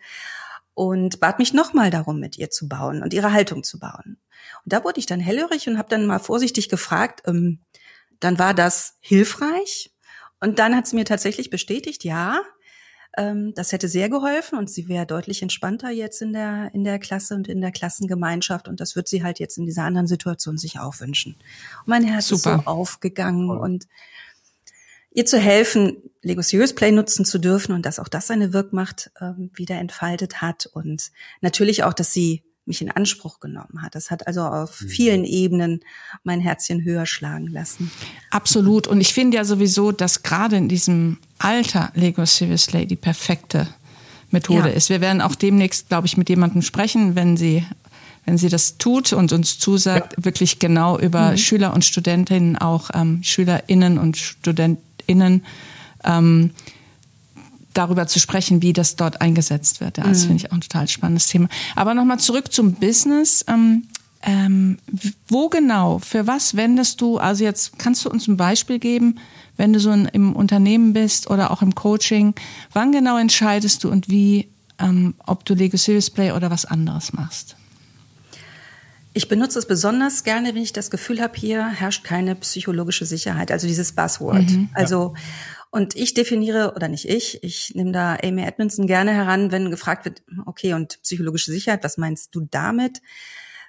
und 0.74 1.20
bat 1.20 1.38
mich 1.38 1.52
nochmal 1.52 1.90
darum, 1.90 2.20
mit 2.20 2.38
ihr 2.38 2.50
zu 2.50 2.68
bauen 2.68 3.02
und 3.02 3.12
ihre 3.12 3.32
Haltung 3.32 3.62
zu 3.62 3.78
bauen. 3.78 4.18
Und 4.64 4.72
da 4.72 4.84
wurde 4.84 5.00
ich 5.00 5.06
dann 5.06 5.20
hellhörig 5.20 5.68
und 5.68 5.76
habe 5.76 5.88
dann 5.88 6.06
mal 6.06 6.18
vorsichtig 6.18 6.68
gefragt, 6.68 7.22
ähm, 7.26 7.60
dann 8.20 8.38
war 8.38 8.54
das 8.54 8.96
hilfreich? 9.00 9.94
Und 10.40 10.58
dann 10.58 10.76
hat 10.76 10.86
sie 10.86 10.96
mir 10.96 11.04
tatsächlich 11.04 11.50
bestätigt, 11.50 12.04
ja, 12.04 12.40
ähm, 13.18 13.52
das 13.54 13.72
hätte 13.72 13.88
sehr 13.88 14.08
geholfen 14.08 14.56
und 14.58 14.70
sie 14.70 14.88
wäre 14.88 15.04
deutlich 15.04 15.42
entspannter 15.42 15.90
jetzt 15.90 16.22
in 16.22 16.32
der, 16.32 16.70
in 16.72 16.84
der 16.84 16.98
Klasse 16.98 17.34
und 17.34 17.48
in 17.48 17.60
der 17.60 17.72
Klassengemeinschaft 17.72 18.68
und 18.68 18.80
das 18.80 18.96
wird 18.96 19.08
sie 19.08 19.24
halt 19.24 19.40
jetzt 19.40 19.58
in 19.58 19.66
dieser 19.66 19.82
anderen 19.82 20.06
Situation 20.06 20.56
sich 20.56 20.78
auch 20.78 21.00
wünschen. 21.00 21.34
Und 21.80 21.88
mein 21.88 22.04
Herz 22.04 22.28
Super. 22.28 22.56
ist 22.56 22.64
so 22.64 22.70
aufgegangen 22.70 23.48
Voll. 23.48 23.58
und 23.58 23.88
ihr 25.10 25.26
zu 25.26 25.38
helfen, 25.38 25.96
Lego 26.22 26.42
Serious 26.42 26.74
Play 26.74 26.92
nutzen 26.92 27.24
zu 27.24 27.38
dürfen 27.38 27.72
und 27.72 27.84
dass 27.84 27.98
auch 27.98 28.08
das 28.08 28.28
seine 28.28 28.52
Wirkmacht 28.52 29.10
ähm, 29.20 29.50
wieder 29.52 29.76
entfaltet 29.76 30.40
hat 30.40 30.66
und 30.66 31.10
natürlich 31.40 31.82
auch, 31.82 31.92
dass 31.92 32.12
sie 32.12 32.44
mich 32.68 32.80
in 32.82 32.90
Anspruch 32.90 33.40
genommen 33.40 33.82
hat. 33.82 33.94
Das 33.94 34.10
hat 34.10 34.26
also 34.26 34.42
auf 34.42 34.80
mhm. 34.80 34.88
vielen 34.88 35.24
Ebenen 35.24 35.80
mein 36.22 36.40
Herzchen 36.40 36.84
höher 36.84 37.06
schlagen 37.06 37.48
lassen. 37.48 37.90
Absolut. 38.30 38.86
Und 38.86 39.00
ich 39.00 39.12
finde 39.12 39.38
ja 39.38 39.44
sowieso, 39.44 39.90
dass 39.90 40.22
gerade 40.22 40.56
in 40.56 40.68
diesem 40.68 41.18
Alter 41.38 41.90
Lego 41.94 42.24
Serious 42.24 42.72
Lady 42.72 42.94
perfekte 42.94 43.66
Methode 44.30 44.68
ja. 44.68 44.74
ist. 44.74 44.90
Wir 44.90 45.00
werden 45.00 45.20
auch 45.20 45.34
demnächst, 45.34 45.88
glaube 45.88 46.06
ich, 46.06 46.16
mit 46.16 46.28
jemandem 46.28 46.62
sprechen, 46.62 47.16
wenn 47.16 47.36
sie 47.36 47.64
wenn 48.24 48.36
sie 48.36 48.50
das 48.50 48.76
tut 48.76 49.14
und 49.14 49.32
uns 49.32 49.58
zusagt, 49.58 50.18
ja. 50.18 50.24
wirklich 50.26 50.58
genau 50.58 50.98
über 50.98 51.30
mhm. 51.30 51.38
Schüler 51.38 51.72
und 51.72 51.82
Studentinnen, 51.82 52.58
auch 52.58 52.90
ähm, 52.92 53.22
SchülerInnen 53.22 53.96
und 53.98 54.18
StudentInnen 54.18 55.46
ähm, 56.04 56.50
darüber 57.78 58.06
zu 58.06 58.18
sprechen, 58.18 58.60
wie 58.60 58.72
das 58.72 58.96
dort 58.96 59.20
eingesetzt 59.20 59.80
wird. 59.80 59.98
Ja, 59.98 60.04
das 60.04 60.22
mhm. 60.22 60.26
finde 60.26 60.36
ich 60.44 60.50
auch 60.50 60.56
ein 60.56 60.60
total 60.60 60.88
spannendes 60.88 61.28
Thema. 61.28 61.48
Aber 61.76 61.94
nochmal 61.94 62.18
zurück 62.18 62.52
zum 62.52 62.72
Business. 62.72 63.44
Ähm, 63.48 63.84
ähm, 64.22 64.78
wo 65.28 65.48
genau, 65.48 66.00
für 66.00 66.26
was 66.26 66.56
wendest 66.56 67.00
du, 67.00 67.18
also 67.18 67.44
jetzt 67.44 67.78
kannst 67.78 68.04
du 68.04 68.10
uns 68.10 68.26
ein 68.26 68.36
Beispiel 68.36 68.80
geben, 68.80 69.20
wenn 69.56 69.72
du 69.72 69.78
so 69.78 69.92
in, 69.92 70.06
im 70.06 70.34
Unternehmen 70.34 70.92
bist 70.92 71.30
oder 71.30 71.52
auch 71.52 71.62
im 71.62 71.74
Coaching, 71.76 72.34
wann 72.72 72.90
genau 72.90 73.16
entscheidest 73.16 73.84
du 73.84 73.90
und 73.90 74.08
wie, 74.08 74.48
ähm, 74.80 75.14
ob 75.24 75.44
du 75.44 75.54
Lego 75.54 75.76
Serious 75.76 76.10
Play 76.10 76.32
oder 76.32 76.50
was 76.50 76.64
anderes 76.64 77.12
machst? 77.12 77.54
Ich 79.14 79.28
benutze 79.28 79.58
es 79.58 79.66
besonders 79.66 80.24
gerne, 80.24 80.48
wenn 80.48 80.62
ich 80.62 80.72
das 80.72 80.90
Gefühl 80.90 81.20
habe, 81.20 81.38
hier 81.38 81.66
herrscht 81.66 82.04
keine 82.04 82.34
psychologische 82.34 83.06
Sicherheit, 83.06 83.52
also 83.52 83.66
dieses 83.68 83.92
Buzzword. 83.92 84.50
Mhm, 84.50 84.68
also. 84.74 85.14
Und 85.70 85.94
ich 85.96 86.14
definiere, 86.14 86.74
oder 86.74 86.88
nicht 86.88 87.08
ich, 87.08 87.42
ich 87.44 87.74
nehme 87.74 87.92
da 87.92 88.16
Amy 88.22 88.42
Edmondson 88.42 88.86
gerne 88.86 89.12
heran, 89.12 89.52
wenn 89.52 89.70
gefragt 89.70 90.04
wird, 90.06 90.22
okay, 90.46 90.72
und 90.72 91.00
psychologische 91.02 91.50
Sicherheit, 91.50 91.84
was 91.84 91.98
meinst 91.98 92.34
du 92.34 92.46
damit? 92.50 93.00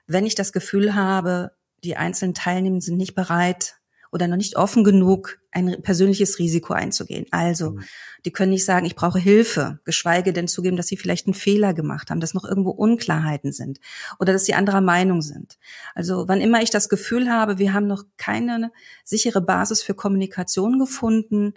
wenn 0.10 0.26
ich 0.26 0.36
das 0.36 0.52
Gefühl 0.52 0.96
habe, 0.96 1.52
die 1.84 1.96
einzelnen 1.96 2.34
Teilnehmer 2.34 2.82
sind 2.82 2.98
nicht 2.98 3.16
bereit, 3.16 3.79
oder 4.12 4.28
noch 4.28 4.38
nicht 4.38 4.58
offen 4.58 4.84
genug, 4.84 5.40
ein 5.52 5.82
persönliches 5.82 6.40
Risiko 6.40 6.74
einzugehen. 6.74 7.26
Also, 7.32 7.72
mhm. 7.72 7.84
die 8.26 8.32
können 8.32 8.52
nicht 8.52 8.66
sagen, 8.66 8.86
ich 8.86 8.96
brauche 8.96 9.20
Hilfe, 9.20 9.80
geschweige 9.84 10.34
denn 10.34 10.48
zugeben, 10.48 10.78
dass 10.78 10.88
sie 10.88 10.98
vielleicht 10.98 11.28
einen 11.28 11.34
Fehler 11.34 11.74
gemacht 11.74 12.10
haben, 12.10 12.20
dass 12.20 12.34
noch 12.34 12.46
irgendwo 12.46 12.72
Unklarheiten 12.72 13.52
sind 13.52 13.80
oder 14.20 14.34
dass 14.34 14.46
sie 14.46 14.54
anderer 14.54 14.82
Meinung 14.82 15.22
sind. 15.22 15.58
Also, 15.96 16.28
wann 16.28 16.42
immer 16.42 16.62
ich 16.62 16.70
das 16.70 16.90
Gefühl 16.90 17.30
habe, 17.30 17.58
wir 17.58 17.74
haben 17.74 17.88
noch 17.88 18.04
keine 18.18 18.72
sichere 19.04 19.42
Basis 19.42 19.84
für 19.84 19.94
Kommunikation 19.94 20.80
gefunden, 20.80 21.54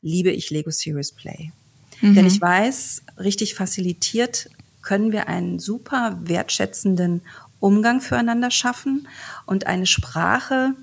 liebe 0.00 0.30
ich 0.30 0.50
Lego 0.50 0.70
Serious 0.70 1.12
Play. 1.12 1.52
Mhm. 2.00 2.14
Denn 2.14 2.26
ich 2.26 2.40
weiß, 2.40 3.02
richtig 3.18 3.54
facilitiert 3.54 4.50
können 4.82 5.12
wir 5.12 5.28
einen 5.28 5.58
super 5.58 6.18
wertschätzenden 6.22 7.22
Umgang 7.58 8.02
füreinander 8.02 8.50
schaffen 8.50 9.08
und 9.46 9.66
eine 9.66 9.86
Sprache, 9.86 10.74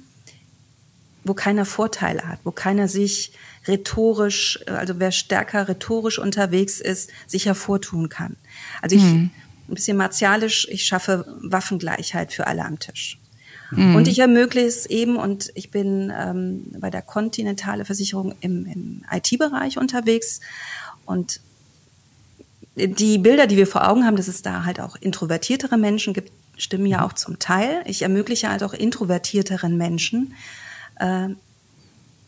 wo 1.23 1.33
keiner 1.33 1.65
Vorteile 1.65 2.27
hat, 2.27 2.39
wo 2.43 2.51
keiner 2.51 2.87
sich 2.87 3.31
rhetorisch, 3.67 4.59
also 4.65 4.99
wer 4.99 5.11
stärker 5.11 5.67
rhetorisch 5.67 6.19
unterwegs 6.19 6.79
ist, 6.79 7.11
sich 7.27 7.45
hervortun 7.45 8.09
kann. 8.09 8.37
Also 8.81 8.95
ich, 8.95 9.03
mhm. 9.03 9.29
ein 9.69 9.73
bisschen 9.75 9.97
martialisch, 9.97 10.67
ich 10.69 10.85
schaffe 10.85 11.25
Waffengleichheit 11.41 12.33
für 12.33 12.47
alle 12.47 12.65
am 12.65 12.79
Tisch. 12.79 13.19
Mhm. 13.71 13.95
Und 13.95 14.07
ich 14.07 14.19
ermögliche 14.19 14.67
es 14.67 14.85
eben, 14.85 15.15
und 15.15 15.51
ich 15.55 15.71
bin 15.71 16.11
ähm, 16.15 16.63
bei 16.79 16.89
der 16.89 17.01
Kontinentale 17.01 17.85
Versicherung 17.85 18.35
im, 18.41 18.65
im 18.65 19.03
IT-Bereich 19.11 19.77
unterwegs 19.77 20.41
und 21.05 21.39
die 22.75 23.17
Bilder, 23.17 23.47
die 23.47 23.57
wir 23.57 23.67
vor 23.67 23.87
Augen 23.87 24.05
haben, 24.05 24.15
dass 24.15 24.27
es 24.27 24.41
da 24.41 24.63
halt 24.63 24.79
auch 24.79 24.95
introvertiertere 24.95 25.77
Menschen 25.77 26.13
gibt, 26.13 26.31
stimmen 26.57 26.85
ja 26.85 27.05
auch 27.05 27.13
zum 27.13 27.37
Teil. 27.37 27.83
Ich 27.85 28.01
ermögliche 28.01 28.49
halt 28.49 28.63
auch 28.63 28.73
introvertierteren 28.73 29.77
Menschen, 29.77 30.33
äh, 31.01 31.29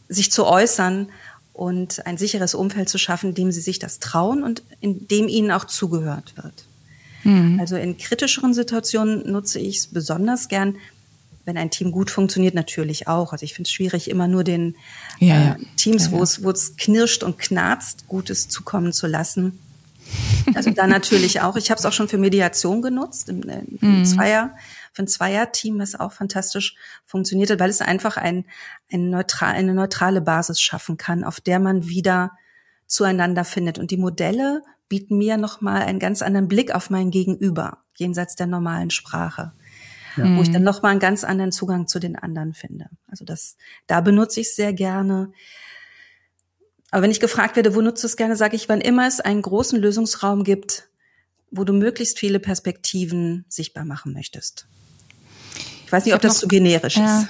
sich 0.10 0.32
zu 0.32 0.46
äußern 0.46 1.10
und 1.53 2.06
ein 2.06 2.18
sicheres 2.18 2.56
Umfeld 2.56 2.89
zu 2.89 2.98
schaffen, 2.98 3.30
in 3.30 3.36
dem 3.36 3.51
sie 3.51 3.62
sich 3.62 3.80
das 3.80 4.00
trauen 4.00 4.44
und 4.44 4.63
in 4.82 5.08
dem 5.08 5.27
ihnen 5.27 5.51
auch 5.51 5.65
zugehört 5.65 6.34
wird. 6.36 6.65
Mhm. 7.24 7.60
Also 7.60 7.75
in 7.75 7.98
kritischeren 7.98 8.53
Situationen 8.53 9.32
nutze 9.32 9.60
ich 9.60 9.77
es 9.77 9.88
besonders 9.88 10.48
gern, 10.48 10.75
wenn 11.46 11.58
ein 11.58 11.70
Team 11.70 11.92
gut 11.92 12.10
funktioniert, 12.10 12.56
natürlich 12.56 13.08
auch. 13.08 13.34
Also 13.34 13.44
ich 13.44 13.53
finde 13.53 13.68
es 13.68 13.72
schwierig, 13.72 14.10
immer 14.10 14.27
nur 14.27 14.44
den 14.44 14.75
ja, 15.20 15.51
äh, 15.51 15.56
Teams, 15.75 16.06
ja, 16.06 16.12
ja. 16.12 16.18
wo 16.42 16.51
es 16.51 16.77
knirscht 16.77 17.24
und 17.24 17.38
knarzt, 17.38 18.08
Gutes 18.08 18.50
zukommen 18.50 18.94
zu 18.94 19.08
lassen. 19.08 19.60
Also 20.53 20.72
da 20.72 20.88
natürlich 20.88 21.42
auch. 21.42 21.56
Ich 21.56 21.70
habe 21.70 21.80
es 21.80 21.86
auch 21.86 21.94
schon 21.94 22.08
für 22.08 22.18
Mediation 22.18 22.82
genutzt, 22.82 23.30
im, 23.30 23.42
im 23.44 24.00
mhm. 24.00 24.06
Zweier 24.06 24.51
für 24.93 25.03
ein 25.03 25.07
Zweierteam, 25.07 25.79
was 25.79 26.00
auch 26.00 26.13
fantastisch 26.13 26.75
funktioniert 27.05 27.50
hat, 27.50 27.59
weil 27.59 27.69
es 27.69 27.81
einfach 27.81 28.15
ein, 28.15 28.45
ein 28.91 29.09
neutral, 29.09 29.53
eine 29.53 29.73
neutrale 29.73 30.21
Basis 30.21 30.62
schaffen 30.62 30.97
kann, 30.97 31.23
auf 31.23 31.41
der 31.41 31.59
man 31.59 31.88
wieder 31.89 32.31
zueinander 32.85 33.43
findet. 33.43 33.79
Und 33.79 33.91
die 33.91 33.97
Modelle 33.97 34.62
bieten 34.88 35.17
mir 35.17 35.38
nochmal 35.38 35.81
einen 35.81 36.00
ganz 36.00 36.21
anderen 36.21 36.47
Blick 36.47 36.73
auf 36.73 36.91
mein 36.91 37.09
Gegenüber, 37.09 37.79
jenseits 37.97 38.35
der 38.35 38.47
normalen 38.47 38.91
Sprache. 38.91 39.51
Ja. 40.15 40.38
Wo 40.38 40.43
ich 40.43 40.51
dann 40.51 40.62
mhm. 40.62 40.65
nochmal 40.65 40.91
einen 40.91 41.00
ganz 41.00 41.23
anderen 41.23 41.51
Zugang 41.51 41.88
zu 41.88 41.97
den 41.97 42.15
anderen 42.15 42.53
finde. 42.53 42.85
Also 43.07 43.25
das, 43.25 43.57
da 43.88 44.00
benutze 44.00 44.41
ich 44.41 44.53
sehr 44.53 44.71
gerne. 44.71 45.31
Aber 46.91 47.01
wenn 47.01 47.09
ich 47.09 47.19
gefragt 47.19 47.55
werde, 47.55 47.73
wo 47.73 47.81
nutzt 47.81 48.03
du 48.03 48.07
es 48.07 48.15
gerne, 48.15 48.35
sage 48.35 48.55
ich, 48.55 48.69
wann 48.69 48.79
immer 48.79 49.07
es 49.07 49.19
einen 49.19 49.41
großen 49.41 49.79
Lösungsraum 49.79 50.43
gibt, 50.43 50.88
wo 51.50 51.63
du 51.63 51.73
möglichst 51.73 52.19
viele 52.19 52.39
Perspektiven 52.39 53.45
sichtbar 53.50 53.85
machen 53.85 54.13
möchtest 54.13 54.67
weiß 55.93 56.05
nicht, 56.05 56.13
ob 56.15 56.21
das 56.21 56.39
zu 56.39 56.47
generisch 56.47 56.97
ja. 56.97 57.19
ist. 57.19 57.27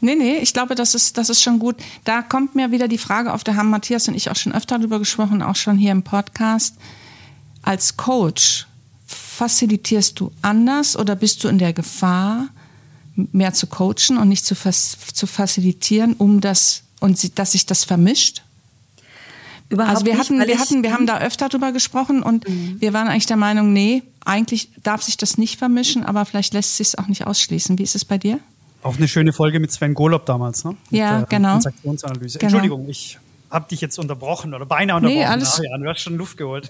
Nee, 0.00 0.14
nee, 0.14 0.36
ich 0.36 0.52
glaube, 0.52 0.74
das 0.74 0.94
ist, 0.94 1.18
das 1.18 1.30
ist 1.30 1.42
schon 1.42 1.58
gut. 1.58 1.76
Da 2.04 2.22
kommt 2.22 2.54
mir 2.54 2.70
wieder 2.70 2.88
die 2.88 2.98
Frage 2.98 3.32
auf, 3.32 3.42
da 3.42 3.56
haben 3.56 3.70
Matthias 3.70 4.06
und 4.08 4.14
ich 4.14 4.30
auch 4.30 4.36
schon 4.36 4.54
öfter 4.54 4.78
darüber 4.78 4.98
gesprochen, 4.98 5.42
auch 5.42 5.56
schon 5.56 5.78
hier 5.78 5.92
im 5.92 6.02
Podcast. 6.02 6.76
Als 7.62 7.96
Coach, 7.96 8.66
facilitierst 9.06 10.20
du 10.20 10.30
anders 10.42 10.96
oder 10.96 11.16
bist 11.16 11.42
du 11.42 11.48
in 11.48 11.58
der 11.58 11.72
Gefahr, 11.72 12.48
mehr 13.14 13.54
zu 13.54 13.66
coachen 13.66 14.18
und 14.18 14.28
nicht 14.28 14.44
zu, 14.44 14.54
zu 14.54 15.26
facilitieren, 15.26 16.14
um 16.14 16.40
das, 16.40 16.82
und 17.00 17.38
dass 17.38 17.52
sich 17.52 17.66
das 17.66 17.84
vermischt? 17.84 18.42
Überhaupt 19.70 19.90
also 19.90 20.06
wir 20.06 20.18
hatten, 20.18 20.38
nicht, 20.38 20.48
wir 20.48 20.58
hatten, 20.58 20.82
wir 20.82 20.92
haben 20.92 21.06
da 21.06 21.20
öfter 21.20 21.48
drüber 21.48 21.72
gesprochen 21.72 22.22
und 22.22 22.48
mhm. 22.48 22.80
wir 22.80 22.92
waren 22.92 23.08
eigentlich 23.08 23.26
der 23.26 23.36
Meinung, 23.36 23.72
nee, 23.72 24.02
eigentlich 24.24 24.70
darf 24.82 25.02
sich 25.02 25.16
das 25.16 25.38
nicht 25.38 25.58
vermischen, 25.58 26.04
aber 26.04 26.24
vielleicht 26.24 26.54
lässt 26.54 26.76
sich 26.76 26.88
es 26.88 26.98
auch 26.98 27.06
nicht 27.06 27.26
ausschließen. 27.26 27.78
Wie 27.78 27.82
ist 27.82 27.94
es 27.94 28.04
bei 28.04 28.18
dir? 28.18 28.40
Auch 28.82 28.96
eine 28.96 29.08
schöne 29.08 29.32
Folge 29.32 29.60
mit 29.60 29.72
Sven 29.72 29.94
Golob 29.94 30.26
damals, 30.26 30.64
ne? 30.64 30.76
Mit 30.90 31.00
ja, 31.00 31.22
genau. 31.22 31.52
Transaktionsanalyse. 31.52 32.38
Genau. 32.38 32.48
Entschuldigung, 32.48 32.88
ich 32.88 33.18
habe 33.50 33.68
dich 33.68 33.80
jetzt 33.80 33.98
unterbrochen 33.98 34.54
oder 34.54 34.66
beinahe 34.66 34.96
unterbrochen. 34.96 35.20
Nee, 35.20 35.26
alles 35.26 35.60
ja, 35.62 35.78
du 35.78 35.88
hast 35.88 36.00
schon 36.00 36.16
Luft 36.16 36.36
geholt. 36.36 36.68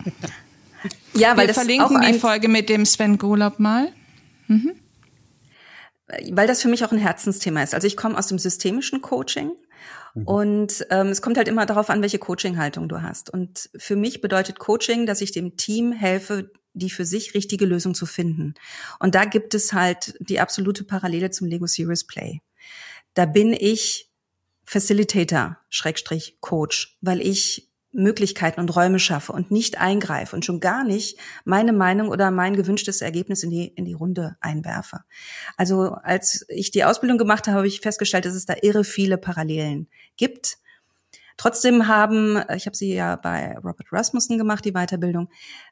ja, 1.14 1.30
weil 1.30 1.38
wir 1.38 1.46
das 1.49 1.56
verlinken 1.56 2.00
die 2.06 2.14
Folge 2.14 2.49
mit 2.49 2.68
dem 2.68 2.87
Sven 2.87 3.18
Golob 3.18 3.58
mal. 3.58 3.88
Mhm. 4.49 4.73
Weil 6.32 6.46
das 6.46 6.62
für 6.62 6.68
mich 6.68 6.84
auch 6.84 6.92
ein 6.92 6.99
Herzensthema 6.99 7.62
ist. 7.62 7.75
Also 7.75 7.87
ich 7.87 7.96
komme 7.96 8.16
aus 8.16 8.26
dem 8.26 8.38
systemischen 8.38 9.00
Coaching 9.00 9.50
Mhm. 10.14 10.25
Und 10.25 10.87
ähm, 10.90 11.08
es 11.08 11.23
kommt 11.23 11.37
halt 11.37 11.49
immer 11.49 11.66
darauf 11.66 11.90
an, 11.90 12.02
welche 12.02 12.18
Coaching-Haltung 12.18 12.88
du 12.88 13.02
hast. 13.02 13.30
Und 13.30 13.68
für 13.76 13.96
mich 13.96 14.20
bedeutet 14.20 14.58
Coaching, 14.58 15.06
dass 15.06 15.20
ich 15.20 15.32
dem 15.32 15.56
Team 15.56 15.92
helfe, 15.92 16.50
die 16.75 16.90
für 16.90 17.04
sich 17.04 17.35
richtige 17.35 17.66
Lösung 17.66 17.95
zu 17.95 18.07
finden. 18.07 18.54
Und 18.99 19.14
da 19.14 19.25
gibt 19.25 19.54
es 19.54 19.73
halt 19.73 20.14
die 20.21 20.40
absolute 20.40 20.85
Parallele 20.85 21.31
zum 21.31 21.47
Lego 21.47 21.66
Serious 21.66 22.04
Play. 22.04 22.40
Da 23.14 23.26
bin 23.26 23.52
ich 23.52 24.11
Facilitator, 24.64 25.59
Schrägstrich 25.69 26.38
Coach, 26.40 26.99
weil 27.00 27.21
ich 27.21 27.71
Möglichkeiten 27.95 28.61
und 28.61 28.75
Räume 28.75 28.99
schaffe 28.99 29.33
und 29.33 29.50
nicht 29.50 29.78
eingreife 29.78 30.35
und 30.35 30.45
schon 30.45 30.59
gar 30.59 30.85
nicht 30.85 31.19
meine 31.45 31.73
Meinung 31.73 32.09
oder 32.09 32.31
mein 32.31 32.57
gewünschtes 32.57 33.00
Ergebnis 33.00 33.45
in 33.45 33.50
die, 33.50 33.69
in 33.69 33.85
die 33.85 33.93
Runde 33.93 34.37
einwerfe. 34.40 35.04
Also 35.57 35.93
als 36.02 36.45
ich 36.49 36.73
die 36.73 36.85
Ausbildung 36.85 37.19
gemacht 37.19 37.47
habe, 37.47 37.59
habe 37.59 37.69
ich 37.69 37.81
festgestellt, 37.81 38.25
dass 38.25 38.35
es 38.35 38.47
da 38.47 38.54
irre 38.62 38.83
viele 38.85 39.16
Parallelen 39.16 39.88
gibt. 40.16 40.59
Trotzdem 41.37 41.88
haben, 41.88 42.41
ich 42.55 42.67
habe 42.67 42.76
sie 42.76 42.95
ja 42.95 43.17
bei 43.17 43.57
Robert 43.57 43.93
Rasmussen 43.93 44.38
gemacht, 44.38 44.64
die 44.64 44.73
Weiterbildung, 44.73 45.29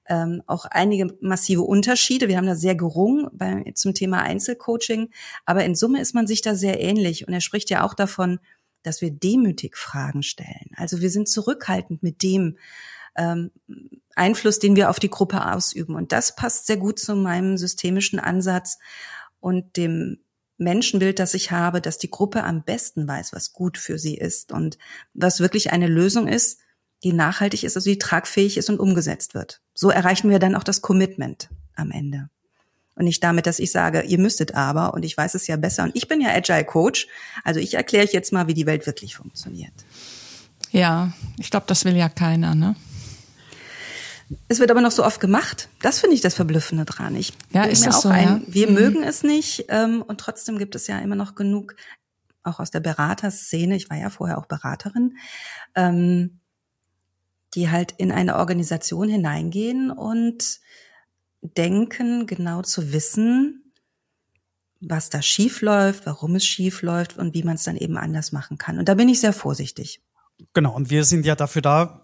ähm, 0.08 0.42
auch 0.46 0.64
einige 0.64 1.16
massive 1.20 1.62
Unterschiede. 1.62 2.28
Wir 2.28 2.36
haben 2.36 2.46
da 2.46 2.56
sehr 2.56 2.74
gerungen 2.74 3.28
bei, 3.32 3.72
zum 3.74 3.94
Thema 3.94 4.22
Einzelcoaching, 4.22 5.10
aber 5.44 5.64
in 5.64 5.74
Summe 5.74 6.00
ist 6.00 6.14
man 6.14 6.26
sich 6.26 6.42
da 6.42 6.54
sehr 6.54 6.80
ähnlich. 6.80 7.26
Und 7.26 7.34
er 7.34 7.40
spricht 7.40 7.70
ja 7.70 7.84
auch 7.84 7.94
davon, 7.94 8.40
dass 8.82 9.00
wir 9.00 9.10
demütig 9.10 9.76
Fragen 9.76 10.22
stellen. 10.22 10.70
Also 10.76 11.00
wir 11.00 11.10
sind 11.10 11.28
zurückhaltend 11.28 12.02
mit 12.02 12.22
dem 12.22 12.58
ähm, 13.16 13.50
Einfluss, 14.14 14.58
den 14.58 14.76
wir 14.76 14.90
auf 14.90 14.98
die 14.98 15.10
Gruppe 15.10 15.52
ausüben. 15.52 15.94
Und 15.94 16.12
das 16.12 16.34
passt 16.34 16.66
sehr 16.66 16.76
gut 16.76 16.98
zu 16.98 17.14
meinem 17.14 17.56
systemischen 17.56 18.18
Ansatz 18.18 18.78
und 19.40 19.76
dem 19.76 20.18
Menschenbild, 20.62 21.18
das 21.18 21.34
ich 21.34 21.50
habe, 21.50 21.80
dass 21.80 21.98
die 21.98 22.10
Gruppe 22.10 22.44
am 22.44 22.62
besten 22.62 23.06
weiß, 23.06 23.32
was 23.32 23.52
gut 23.52 23.78
für 23.78 23.98
sie 23.98 24.16
ist 24.16 24.52
und 24.52 24.78
was 25.14 25.40
wirklich 25.40 25.72
eine 25.72 25.86
Lösung 25.86 26.28
ist, 26.28 26.58
die 27.02 27.12
nachhaltig 27.12 27.64
ist, 27.64 27.76
also 27.76 27.90
die 27.90 27.98
tragfähig 27.98 28.56
ist 28.56 28.70
und 28.70 28.80
umgesetzt 28.80 29.34
wird. 29.34 29.60
So 29.74 29.90
erreichen 29.90 30.30
wir 30.30 30.38
dann 30.38 30.54
auch 30.54 30.64
das 30.64 30.82
Commitment 30.82 31.48
am 31.74 31.90
Ende. 31.90 32.28
Und 32.94 33.06
nicht 33.06 33.24
damit, 33.24 33.46
dass 33.46 33.58
ich 33.58 33.72
sage, 33.72 34.02
ihr 34.02 34.18
müsstet 34.18 34.54
aber 34.54 34.94
und 34.94 35.04
ich 35.04 35.16
weiß 35.16 35.34
es 35.34 35.46
ja 35.46 35.56
besser. 35.56 35.84
Und 35.84 35.96
ich 35.96 36.08
bin 36.08 36.20
ja 36.20 36.28
Agile 36.28 36.64
Coach, 36.64 37.08
also 37.42 37.58
ich 37.58 37.74
erkläre 37.74 38.04
euch 38.04 38.12
jetzt 38.12 38.32
mal, 38.32 38.46
wie 38.48 38.54
die 38.54 38.66
Welt 38.66 38.86
wirklich 38.86 39.16
funktioniert. 39.16 39.72
Ja, 40.70 41.12
ich 41.38 41.50
glaube, 41.50 41.66
das 41.68 41.84
will 41.84 41.96
ja 41.96 42.08
keiner, 42.08 42.54
ne? 42.54 42.76
Es 44.48 44.60
wird 44.60 44.70
aber 44.70 44.80
noch 44.80 44.90
so 44.90 45.04
oft 45.04 45.20
gemacht. 45.20 45.68
Das 45.80 46.00
finde 46.00 46.14
ich 46.14 46.20
das 46.20 46.34
Verblüffende 46.34 46.84
dran. 46.84 47.16
Ich 47.16 47.32
ja, 47.50 47.64
ist 47.64 47.86
das 47.86 48.02
so, 48.02 48.08
ein, 48.08 48.24
ja? 48.24 48.40
wir 48.46 48.68
mhm. 48.68 48.74
mögen 48.74 49.02
es 49.02 49.22
nicht 49.22 49.66
ähm, 49.68 50.02
und 50.02 50.18
trotzdem 50.18 50.58
gibt 50.58 50.74
es 50.74 50.86
ja 50.86 50.98
immer 50.98 51.16
noch 51.16 51.34
genug, 51.34 51.74
auch 52.42 52.58
aus 52.60 52.70
der 52.70 52.80
Beraterszene, 52.80 53.76
ich 53.76 53.88
war 53.90 53.96
ja 53.96 54.10
vorher 54.10 54.38
auch 54.38 54.46
Beraterin, 54.46 55.16
ähm, 55.74 56.40
die 57.54 57.70
halt 57.70 57.92
in 57.98 58.10
eine 58.10 58.36
Organisation 58.36 59.08
hineingehen 59.08 59.90
und 59.90 60.60
denken, 61.42 62.26
genau 62.26 62.62
zu 62.62 62.92
wissen, 62.92 63.72
was 64.80 65.10
da 65.10 65.22
schief 65.22 65.60
läuft, 65.60 66.06
warum 66.06 66.34
es 66.34 66.44
schief 66.44 66.82
läuft 66.82 67.18
und 67.18 67.34
wie 67.34 67.42
man 67.42 67.54
es 67.54 67.64
dann 67.64 67.76
eben 67.76 67.96
anders 67.96 68.32
machen 68.32 68.58
kann. 68.58 68.78
Und 68.78 68.88
da 68.88 68.94
bin 68.94 69.08
ich 69.08 69.20
sehr 69.20 69.32
vorsichtig. 69.32 70.00
Genau, 70.54 70.74
und 70.74 70.90
wir 70.90 71.04
sind 71.04 71.24
ja 71.24 71.36
dafür 71.36 71.62
da, 71.62 72.02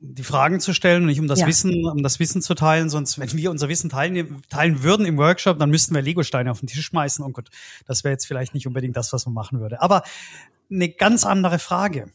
die 0.00 0.22
Fragen 0.22 0.60
zu 0.60 0.72
stellen 0.72 1.02
und 1.02 1.08
nicht 1.08 1.20
um 1.20 1.26
das 1.26 1.40
ja. 1.40 1.46
Wissen, 1.46 1.84
um 1.84 2.02
das 2.02 2.20
Wissen 2.20 2.40
zu 2.42 2.54
teilen, 2.54 2.88
sonst 2.88 3.18
wenn 3.18 3.32
wir 3.32 3.50
unser 3.50 3.68
Wissen 3.68 3.90
teilen, 3.90 4.42
teilen 4.48 4.82
würden 4.82 5.06
im 5.06 5.16
Workshop, 5.16 5.58
dann 5.58 5.70
müssten 5.70 5.94
wir 5.94 6.02
Legosteine 6.02 6.50
auf 6.50 6.60
den 6.60 6.68
Tisch 6.68 6.86
schmeißen. 6.86 7.24
Und 7.24 7.32
gut, 7.32 7.50
das 7.86 8.04
wäre 8.04 8.12
jetzt 8.12 8.26
vielleicht 8.26 8.54
nicht 8.54 8.66
unbedingt 8.66 8.96
das, 8.96 9.12
was 9.12 9.26
man 9.26 9.34
machen 9.34 9.60
würde. 9.60 9.82
Aber 9.82 10.02
eine 10.70 10.88
ganz 10.88 11.24
andere 11.24 11.58
Frage. 11.58 12.10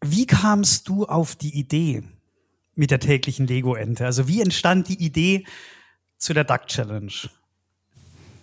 Wie 0.00 0.26
kamst 0.26 0.88
du 0.88 1.04
auf 1.06 1.34
die 1.34 1.58
Idee, 1.58 2.02
mit 2.74 2.90
der 2.90 3.00
täglichen 3.00 3.46
Lego-Ente? 3.46 4.04
Also 4.04 4.28
wie 4.28 4.40
entstand 4.40 4.88
die 4.88 5.02
Idee 5.02 5.44
zu 6.18 6.34
der 6.34 6.44
Duck 6.44 6.66
Challenge? 6.66 7.12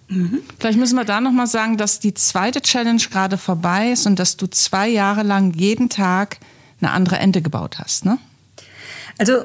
Mhm. 0.07 0.41
Vielleicht 0.59 0.77
müssen 0.77 0.95
wir 0.95 1.05
da 1.05 1.21
nochmal 1.21 1.47
sagen, 1.47 1.77
dass 1.77 1.99
die 1.99 2.13
zweite 2.13 2.61
Challenge 2.61 3.01
gerade 3.09 3.37
vorbei 3.37 3.91
ist 3.91 4.05
und 4.07 4.19
dass 4.19 4.37
du 4.37 4.47
zwei 4.47 4.87
Jahre 4.89 5.23
lang 5.23 5.53
jeden 5.53 5.89
Tag 5.89 6.39
eine 6.81 6.91
andere 6.91 7.17
Ente 7.17 7.41
gebaut 7.41 7.79
hast, 7.79 8.05
ne? 8.05 8.17
Also 9.17 9.43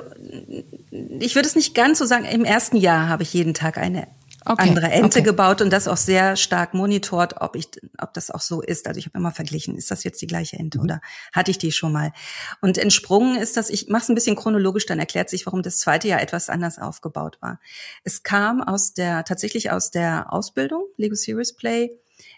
ich 0.90 1.34
würde 1.34 1.48
es 1.48 1.56
nicht 1.56 1.74
ganz 1.74 1.98
so 1.98 2.06
sagen. 2.06 2.24
Im 2.24 2.44
ersten 2.44 2.76
Jahr 2.76 3.08
habe 3.08 3.24
ich 3.24 3.34
jeden 3.34 3.52
Tag 3.52 3.78
eine 3.78 4.06
okay, 4.46 4.68
andere 4.68 4.90
Ente 4.90 5.18
okay. 5.18 5.22
gebaut 5.22 5.60
und 5.60 5.70
das 5.70 5.88
auch 5.88 5.96
sehr 5.96 6.36
stark 6.36 6.72
monitort, 6.72 7.40
ob 7.40 7.56
ich, 7.56 7.68
ob 7.98 8.14
das 8.14 8.30
auch 8.30 8.40
so 8.40 8.62
ist. 8.62 8.86
Also 8.86 8.98
ich 8.98 9.06
habe 9.06 9.18
immer 9.18 9.32
verglichen, 9.32 9.76
ist 9.76 9.90
das 9.90 10.04
jetzt 10.04 10.22
die 10.22 10.26
gleiche 10.26 10.56
Ente 10.56 10.78
mhm. 10.78 10.84
oder 10.84 11.00
hatte 11.32 11.50
ich 11.50 11.58
die 11.58 11.72
schon 11.72 11.92
mal? 11.92 12.12
Und 12.60 12.78
entsprungen 12.78 13.36
ist 13.36 13.56
das, 13.56 13.70
ich 13.70 13.88
mache 13.88 14.04
es 14.04 14.08
ein 14.08 14.14
bisschen 14.14 14.36
chronologisch, 14.36 14.86
dann 14.86 14.98
erklärt 14.98 15.28
sich, 15.28 15.46
warum 15.46 15.62
das 15.62 15.78
zweite 15.78 16.08
Jahr 16.08 16.22
etwas 16.22 16.48
anders 16.48 16.78
aufgebaut 16.78 17.38
war. 17.40 17.60
Es 18.04 18.22
kam 18.22 18.62
aus 18.62 18.94
der, 18.94 19.24
tatsächlich 19.24 19.70
aus 19.70 19.90
der 19.90 20.32
Ausbildung, 20.32 20.84
Lego 20.96 21.14
Series 21.14 21.54
Play, 21.54 21.90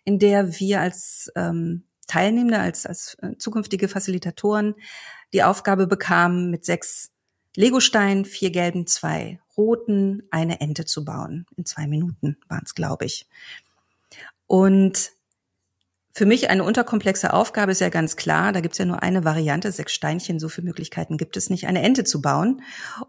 in 0.05 0.19
der 0.19 0.59
wir 0.59 0.81
als 0.81 1.31
ähm, 1.37 1.85
Teilnehmende, 2.09 2.59
als, 2.59 2.85
als 2.85 3.17
äh, 3.23 3.37
zukünftige 3.39 3.87
Facilitatoren 3.87 4.75
die 5.33 5.45
Aufgabe 5.45 5.87
bekamen, 5.87 6.51
mit 6.51 6.65
sechs 6.65 7.13
Legosteinen, 7.55 8.25
vier 8.25 8.51
gelben, 8.51 8.87
zwei 8.87 9.41
roten, 9.57 10.23
eine 10.31 10.61
Ente 10.61 10.85
zu 10.85 11.05
bauen. 11.05 11.47
In 11.57 11.65
zwei 11.65 11.87
Minuten 11.87 12.37
waren 12.49 12.63
es, 12.65 12.75
glaube 12.75 13.05
ich. 13.05 13.29
Und 14.47 15.13
für 16.13 16.27
mich 16.27 16.51
eine 16.51 16.65
unterkomplexe 16.65 17.33
Aufgabe 17.33 17.73
ist 17.73 17.81
ja 17.81 17.91
ganz 17.91 18.17
klar, 18.17 18.53
da 18.53 18.61
gibt 18.61 18.75
es 18.75 18.79
ja 18.79 18.85
nur 18.85 19.03
eine 19.03 19.25
Variante, 19.25 19.71
sechs 19.71 19.93
Steinchen, 19.93 20.41
so 20.41 20.49
viele 20.49 20.67
Möglichkeiten 20.67 21.17
gibt 21.17 21.37
es 21.37 21.51
nicht, 21.51 21.67
eine 21.67 21.83
Ente 21.83 22.05
zu 22.05 22.21
bauen. 22.21 22.63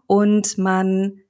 Und 0.06 0.58
man 0.58 1.20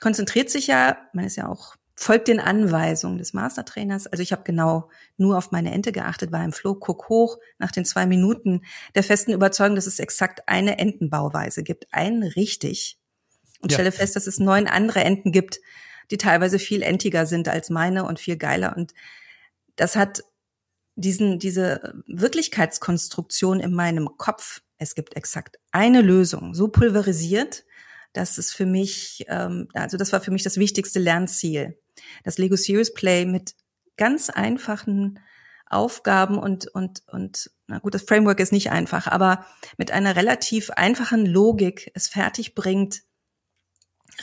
konzentriert 0.00 0.50
sich 0.50 0.66
ja, 0.66 0.96
man 1.12 1.24
ist 1.24 1.36
ja 1.36 1.48
auch 1.48 1.76
folgt 2.00 2.28
den 2.28 2.40
Anweisungen 2.40 3.18
des 3.18 3.34
Mastertrainers. 3.34 4.06
Also 4.06 4.22
ich 4.22 4.32
habe 4.32 4.42
genau 4.42 4.88
nur 5.18 5.36
auf 5.36 5.50
meine 5.50 5.70
Ente 5.70 5.92
geachtet, 5.92 6.32
war 6.32 6.42
im 6.42 6.52
Flow, 6.52 6.74
guck 6.74 7.10
hoch 7.10 7.36
nach 7.58 7.72
den 7.72 7.84
zwei 7.84 8.06
Minuten 8.06 8.62
der 8.94 9.02
festen 9.02 9.32
Überzeugung, 9.32 9.76
dass 9.76 9.86
es 9.86 9.98
exakt 9.98 10.48
eine 10.48 10.78
Entenbauweise 10.78 11.62
gibt, 11.62 11.92
einen 11.92 12.22
richtig. 12.22 12.98
Und 13.60 13.70
ja. 13.70 13.76
stelle 13.76 13.92
fest, 13.92 14.16
dass 14.16 14.26
es 14.26 14.38
neun 14.38 14.66
andere 14.66 15.00
Enten 15.00 15.30
gibt, 15.30 15.60
die 16.10 16.16
teilweise 16.16 16.58
viel 16.58 16.80
entiger 16.80 17.26
sind 17.26 17.48
als 17.48 17.68
meine 17.68 18.04
und 18.06 18.18
viel 18.18 18.38
geiler. 18.38 18.74
Und 18.78 18.94
das 19.76 19.94
hat 19.94 20.24
diesen, 20.94 21.38
diese 21.38 22.02
Wirklichkeitskonstruktion 22.06 23.60
in 23.60 23.74
meinem 23.74 24.08
Kopf, 24.16 24.62
es 24.78 24.94
gibt 24.94 25.16
exakt 25.16 25.58
eine 25.70 26.00
Lösung, 26.00 26.54
so 26.54 26.68
pulverisiert, 26.68 27.64
dass 28.14 28.38
es 28.38 28.54
für 28.54 28.64
mich, 28.64 29.26
ähm, 29.28 29.68
also 29.74 29.98
das 29.98 30.14
war 30.14 30.22
für 30.22 30.30
mich 30.30 30.42
das 30.42 30.56
wichtigste 30.56 30.98
Lernziel 30.98 31.76
das 32.24 32.38
Lego 32.38 32.56
Serious 32.56 32.92
Play 32.92 33.24
mit 33.24 33.54
ganz 33.96 34.30
einfachen 34.30 35.20
Aufgaben 35.66 36.38
und, 36.38 36.66
und, 36.66 37.02
und, 37.06 37.50
na 37.68 37.78
gut, 37.78 37.94
das 37.94 38.02
Framework 38.02 38.40
ist 38.40 38.52
nicht 38.52 38.70
einfach, 38.70 39.06
aber 39.06 39.46
mit 39.76 39.92
einer 39.92 40.16
relativ 40.16 40.70
einfachen 40.70 41.24
Logik 41.26 41.92
es 41.94 42.08
fertig 42.08 42.54
bringt, 42.56 43.02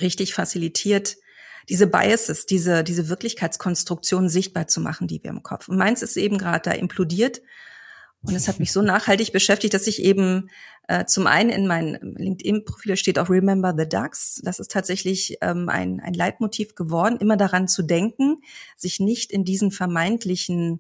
richtig 0.02 0.34
facilitiert, 0.34 1.16
diese 1.70 1.88
Biases, 1.88 2.46
diese, 2.46 2.84
diese 2.84 3.08
Wirklichkeitskonstruktion 3.10 4.30
sichtbar 4.30 4.68
zu 4.68 4.82
machen, 4.82 5.08
die 5.08 5.24
wir 5.24 5.32
im 5.32 5.44
Kopf. 5.44 5.70
Und 5.70 5.78
meins 5.78 6.02
ist 6.02 6.18
eben 6.18 6.38
gerade 6.38 6.70
da 6.70 6.76
implodiert 6.76 7.42
und 8.22 8.36
es 8.36 8.48
hat 8.48 8.60
mich 8.60 8.72
so 8.72 8.82
nachhaltig 8.84 9.32
beschäftigt, 9.32 9.74
dass 9.74 9.88
ich 9.88 10.02
eben 10.04 10.50
äh, 10.88 11.06
zum 11.06 11.28
einen 11.28 11.50
in 11.50 11.68
meinem 11.68 12.16
LinkedIn-Profil 12.16 12.96
steht 12.96 13.20
auch 13.20 13.30
Remember 13.30 13.76
the 13.78 13.88
Ducks. 13.88 14.42
Das 14.44 14.60
ist 14.60 14.72
tatsächlich 14.72 15.38
ähm, 15.42 15.68
ein, 15.70 16.00
ein 16.00 16.14
Leitmotiv 16.14 16.76
geworden, 16.76 17.18
immer 17.20 17.36
daran 17.36 17.68
zu 17.68 17.84
denken, 17.84 18.42
sich 18.78 19.00
nicht 19.00 19.32
in 19.32 19.44
diesen 19.44 19.72
vermeintlichen 19.72 20.80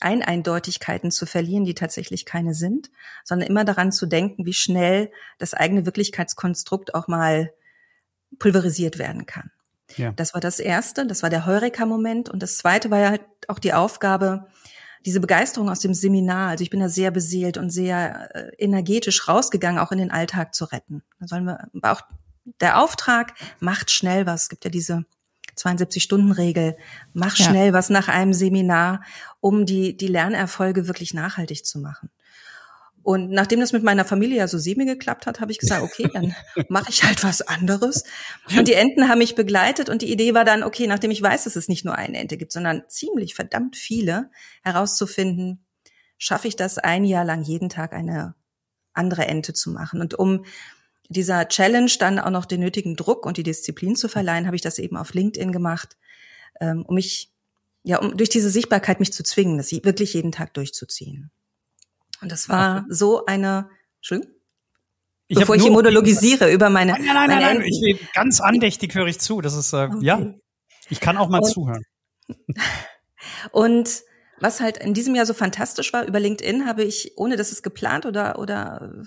Eineindeutigkeiten 0.00 1.10
zu 1.10 1.26
verlieren, 1.26 1.64
die 1.64 1.74
tatsächlich 1.74 2.26
keine 2.26 2.54
sind, 2.54 2.90
sondern 3.24 3.48
immer 3.48 3.64
daran 3.64 3.90
zu 3.90 4.06
denken, 4.06 4.46
wie 4.46 4.52
schnell 4.52 5.10
das 5.38 5.54
eigene 5.54 5.86
Wirklichkeitskonstrukt 5.86 6.94
auch 6.94 7.08
mal 7.08 7.52
pulverisiert 8.38 8.98
werden 8.98 9.26
kann. 9.26 9.50
Ja. 9.96 10.12
Das 10.12 10.34
war 10.34 10.40
das 10.40 10.60
erste, 10.60 11.06
das 11.06 11.22
war 11.22 11.30
der 11.30 11.46
Heureka-Moment. 11.46 12.28
Und 12.28 12.42
das 12.42 12.58
zweite 12.58 12.90
war 12.90 13.00
ja 13.00 13.10
halt 13.10 13.22
auch 13.48 13.58
die 13.58 13.72
Aufgabe, 13.72 14.46
diese 15.04 15.20
Begeisterung 15.20 15.68
aus 15.68 15.80
dem 15.80 15.94
Seminar, 15.94 16.50
also 16.50 16.62
ich 16.62 16.70
bin 16.70 16.80
da 16.80 16.88
sehr 16.88 17.10
beseelt 17.10 17.58
und 17.58 17.70
sehr 17.70 18.34
äh, 18.34 18.52
energetisch 18.58 19.28
rausgegangen, 19.28 19.78
auch 19.78 19.92
in 19.92 19.98
den 19.98 20.10
Alltag 20.10 20.54
zu 20.54 20.64
retten. 20.64 21.02
Da 21.20 21.26
sollen 21.26 21.44
wir 21.44 21.68
auch 21.82 22.02
der 22.60 22.80
Auftrag 22.80 23.34
macht 23.60 23.90
schnell 23.90 24.26
was. 24.26 24.42
Es 24.42 24.48
gibt 24.48 24.64
ja 24.64 24.70
diese 24.70 25.04
72-Stunden-Regel. 25.56 26.76
Mach 27.12 27.36
ja. 27.36 27.46
schnell 27.46 27.72
was 27.72 27.90
nach 27.90 28.08
einem 28.08 28.32
Seminar, 28.32 29.02
um 29.40 29.66
die, 29.66 29.96
die 29.96 30.08
Lernerfolge 30.08 30.86
wirklich 30.88 31.14
nachhaltig 31.14 31.64
zu 31.64 31.78
machen. 31.78 32.10
Und 33.04 33.30
nachdem 33.30 33.60
das 33.60 33.74
mit 33.74 33.82
meiner 33.82 34.06
Familie 34.06 34.38
ja 34.38 34.48
so 34.48 34.58
semi 34.58 34.86
geklappt 34.86 35.26
hat, 35.26 35.38
habe 35.38 35.52
ich 35.52 35.58
gesagt, 35.58 35.82
okay, 35.82 36.08
dann 36.12 36.34
mache 36.70 36.88
ich 36.88 37.04
halt 37.04 37.22
was 37.22 37.42
anderes. 37.42 38.04
Und 38.56 38.66
die 38.66 38.72
Enten 38.72 39.10
haben 39.10 39.18
mich 39.18 39.34
begleitet 39.34 39.90
und 39.90 40.00
die 40.00 40.10
Idee 40.10 40.32
war 40.32 40.46
dann, 40.46 40.62
okay, 40.62 40.86
nachdem 40.86 41.10
ich 41.10 41.20
weiß, 41.20 41.44
dass 41.44 41.54
es 41.54 41.68
nicht 41.68 41.84
nur 41.84 41.96
eine 41.96 42.16
Ente 42.18 42.38
gibt, 42.38 42.50
sondern 42.50 42.82
ziemlich 42.88 43.34
verdammt 43.34 43.76
viele, 43.76 44.30
herauszufinden, 44.62 45.66
schaffe 46.16 46.48
ich 46.48 46.56
das 46.56 46.78
ein 46.78 47.04
Jahr 47.04 47.26
lang 47.26 47.42
jeden 47.42 47.68
Tag 47.68 47.92
eine 47.92 48.34
andere 48.94 49.26
Ente 49.26 49.52
zu 49.52 49.70
machen. 49.70 50.00
Und 50.00 50.14
um 50.14 50.46
dieser 51.10 51.46
Challenge 51.48 51.92
dann 51.98 52.18
auch 52.18 52.30
noch 52.30 52.46
den 52.46 52.60
nötigen 52.60 52.96
Druck 52.96 53.26
und 53.26 53.36
die 53.36 53.42
Disziplin 53.42 53.96
zu 53.96 54.08
verleihen, 54.08 54.46
habe 54.46 54.56
ich 54.56 54.62
das 54.62 54.78
eben 54.78 54.96
auf 54.96 55.12
LinkedIn 55.12 55.52
gemacht, 55.52 55.98
ähm, 56.58 56.86
um 56.86 56.94
mich, 56.94 57.30
ja, 57.82 57.98
um 57.98 58.16
durch 58.16 58.30
diese 58.30 58.48
Sichtbarkeit 58.48 58.98
mich 58.98 59.12
zu 59.12 59.22
zwingen, 59.22 59.58
das 59.58 59.70
wirklich 59.72 60.14
jeden 60.14 60.32
Tag 60.32 60.54
durchzuziehen. 60.54 61.30
Und 62.24 62.32
das 62.32 62.48
war 62.48 62.86
so 62.88 63.26
eine, 63.26 63.68
schön. 64.00 64.26
Ich 65.26 65.38
Bevor 65.38 65.56
ich 65.56 65.62
hier 65.62 65.70
monologisiere 65.70 66.50
über 66.50 66.70
meine. 66.70 66.92
Nein, 66.92 67.04
nein, 67.04 67.14
nein, 67.28 67.28
nein, 67.28 67.58
nein. 67.58 67.66
Ich, 67.66 68.12
ganz 68.14 68.40
andächtig 68.40 68.94
höre 68.94 69.08
ich 69.08 69.20
zu. 69.20 69.42
Das 69.42 69.54
ist, 69.54 69.74
äh, 69.74 69.90
okay. 69.92 69.98
ja. 70.00 70.34
Ich 70.88 71.00
kann 71.00 71.18
auch 71.18 71.28
mal 71.28 71.42
und, 71.42 71.50
zuhören. 71.50 71.84
Und 73.52 74.04
was 74.40 74.62
halt 74.62 74.78
in 74.78 74.94
diesem 74.94 75.14
Jahr 75.14 75.26
so 75.26 75.34
fantastisch 75.34 75.92
war, 75.92 76.06
über 76.06 76.18
LinkedIn 76.18 76.66
habe 76.66 76.82
ich, 76.82 77.12
ohne 77.16 77.36
dass 77.36 77.52
es 77.52 77.62
geplant 77.62 78.06
oder, 78.06 78.38
oder 78.38 79.02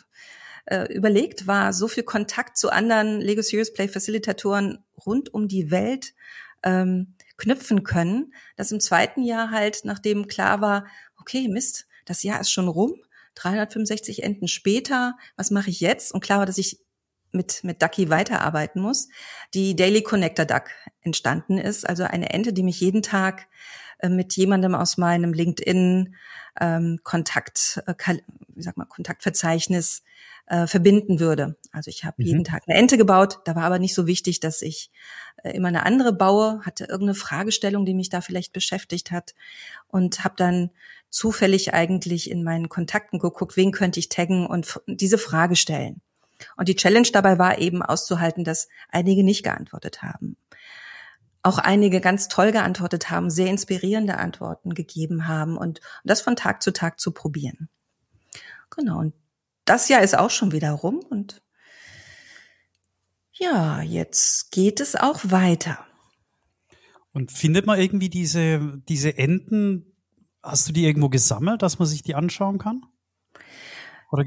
äh, 0.65 0.93
überlegt 0.93 1.47
war, 1.47 1.73
so 1.73 1.87
viel 1.87 2.03
Kontakt 2.03 2.55
zu 2.55 2.69
anderen 2.69 3.19
Lego 3.19 3.41
Serious 3.41 3.73
Play 3.73 3.87
Facilitatoren 3.87 4.85
rund 5.07 5.33
um 5.33 5.47
die 5.47 5.71
Welt 5.71 6.13
ähm, 6.61 7.15
knüpfen 7.37 7.83
können, 7.83 8.31
dass 8.57 8.71
im 8.71 8.79
zweiten 8.79 9.23
Jahr 9.23 9.49
halt, 9.49 9.81
nachdem 9.85 10.27
klar 10.27 10.61
war, 10.61 10.85
okay, 11.19 11.47
Mist, 11.47 11.87
das 12.05 12.21
Jahr 12.21 12.39
ist 12.39 12.51
schon 12.51 12.67
rum, 12.67 12.93
365 13.37 14.23
Enden 14.23 14.47
später, 14.47 15.17
was 15.35 15.51
mache 15.51 15.69
ich 15.69 15.79
jetzt? 15.79 16.13
Und 16.13 16.21
klar 16.21 16.39
war, 16.39 16.45
dass 16.45 16.57
ich 16.57 16.79
mit, 17.31 17.63
mit 17.63 17.81
Ducky 17.81 18.09
weiterarbeiten 18.09 18.81
muss, 18.81 19.09
die 19.53 19.75
Daily 19.75 20.01
Connector 20.01 20.45
Duck 20.45 20.63
entstanden 21.01 21.57
ist. 21.57 21.87
Also 21.87 22.03
eine 22.03 22.29
Ente, 22.31 22.53
die 22.53 22.63
mich 22.63 22.79
jeden 22.79 23.03
Tag 23.03 23.47
äh, 23.99 24.09
mit 24.09 24.35
jemandem 24.35 24.75
aus 24.75 24.97
meinem 24.97 25.33
LinkedIn 25.33 26.15
ähm, 26.59 26.99
Kontakt, 27.03 27.81
äh, 27.85 28.17
wie 28.55 28.61
sag 28.61 28.77
mal, 28.77 28.85
Kontaktverzeichnis 28.85 30.03
äh, 30.47 30.65
verbinden 30.65 31.19
würde. 31.19 31.57
Also 31.71 31.89
ich 31.89 32.05
habe 32.05 32.21
mhm. 32.21 32.27
jeden 32.27 32.43
Tag 32.43 32.63
eine 32.67 32.77
Ente 32.77 32.97
gebaut. 32.97 33.39
Da 33.45 33.55
war 33.55 33.63
aber 33.63 33.79
nicht 33.79 33.93
so 33.93 34.07
wichtig, 34.07 34.39
dass 34.39 34.61
ich 34.61 34.91
äh, 35.43 35.51
immer 35.51 35.67
eine 35.67 35.85
andere 35.85 36.13
baue, 36.13 36.61
hatte 36.63 36.85
irgendeine 36.85 37.15
Fragestellung, 37.15 37.85
die 37.85 37.93
mich 37.93 38.09
da 38.09 38.21
vielleicht 38.21 38.53
beschäftigt 38.53 39.11
hat 39.11 39.35
und 39.87 40.23
habe 40.23 40.35
dann 40.37 40.71
zufällig 41.09 41.73
eigentlich 41.73 42.29
in 42.29 42.43
meinen 42.43 42.69
Kontakten 42.69 43.19
geguckt, 43.19 43.57
wen 43.57 43.71
könnte 43.71 43.99
ich 43.99 44.09
taggen 44.09 44.45
und 44.45 44.81
diese 44.87 45.17
Frage 45.17 45.55
stellen. 45.55 46.01
Und 46.55 46.67
die 46.67 46.75
Challenge 46.75 47.07
dabei 47.11 47.39
war 47.39 47.57
eben 47.57 47.81
auszuhalten, 47.81 48.43
dass 48.43 48.67
einige 48.89 49.23
nicht 49.23 49.43
geantwortet 49.43 50.01
haben. 50.03 50.37
Auch 51.41 51.57
einige 51.57 52.01
ganz 52.01 52.27
toll 52.27 52.51
geantwortet 52.51 53.09
haben, 53.09 53.29
sehr 53.29 53.47
inspirierende 53.47 54.17
Antworten 54.17 54.73
gegeben 54.73 55.27
haben 55.27 55.57
und, 55.57 55.81
das 56.03 56.21
von 56.21 56.35
Tag 56.35 56.61
zu 56.61 56.71
Tag 56.71 56.99
zu 56.99 57.11
probieren. 57.11 57.69
Genau. 58.69 58.99
Und 58.99 59.13
das 59.65 59.89
Jahr 59.89 60.01
ist 60.01 60.17
auch 60.17 60.29
schon 60.29 60.51
wieder 60.51 60.71
rum 60.71 60.99
und 61.09 61.41
ja, 63.33 63.81
jetzt 63.81 64.51
geht 64.51 64.79
es 64.79 64.95
auch 64.95 65.19
weiter. 65.25 65.85
Und 67.13 67.31
findet 67.31 67.65
man 67.65 67.79
irgendwie 67.79 68.09
diese, 68.09 68.81
diese 68.87 69.17
Enden 69.17 69.96
Hast 70.43 70.67
du 70.67 70.73
die 70.73 70.85
irgendwo 70.85 71.09
gesammelt, 71.09 71.61
dass 71.61 71.79
man 71.79 71.87
sich 71.87 72.03
die 72.03 72.15
anschauen 72.15 72.57
kann? 72.57 72.85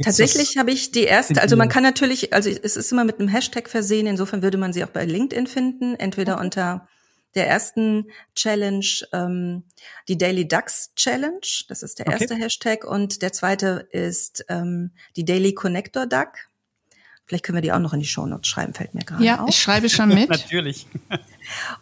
Tatsächlich 0.03 0.59
habe 0.59 0.73
ich 0.73 0.91
die 0.91 1.05
erste, 1.05 1.41
also 1.41 1.57
man 1.57 1.71
kann 1.71 1.83
natürlich, 1.83 2.35
also 2.35 2.51
es 2.51 2.77
ist 2.77 2.93
immer 2.93 3.05
mit 3.05 3.19
einem 3.19 3.29
Hashtag 3.29 3.69
versehen, 3.69 4.07
insofern 4.07 4.43
würde 4.43 4.59
man 4.59 4.75
sie 4.75 4.85
auch 4.85 4.91
bei 4.91 5.07
LinkedIn 5.07 5.47
finden, 5.47 5.95
entweder 5.95 6.35
okay. 6.35 6.45
unter 6.45 6.89
der 7.35 7.49
ersten 7.49 8.07
Challenge, 8.35 8.85
ähm, 9.13 9.65
die 10.09 10.19
Daily 10.19 10.47
Ducks 10.47 10.93
Challenge, 10.97 11.41
das 11.69 11.83
ist 11.83 11.99
der 11.99 12.07
erste 12.09 12.35
okay. 12.35 12.43
Hashtag, 12.43 12.85
und 12.85 13.23
der 13.23 13.33
zweite 13.33 13.89
ist 13.91 14.45
ähm, 14.49 14.91
die 15.17 15.25
Daily 15.25 15.55
Connector 15.55 16.07
Duck. 16.07 16.33
Vielleicht 17.25 17.45
können 17.45 17.57
wir 17.57 17.63
die 17.63 17.73
auch 17.73 17.79
noch 17.79 17.95
in 17.95 18.01
die 18.01 18.07
Shownotes 18.07 18.49
schreiben, 18.49 18.75
fällt 18.75 18.93
mir 18.93 19.05
gerade 19.05 19.25
Ja, 19.25 19.41
auf. 19.41 19.49
ich 19.49 19.63
schreibe 19.63 19.89
schon 19.89 20.09
mit. 20.15 20.29
Natürlich. 20.29 20.87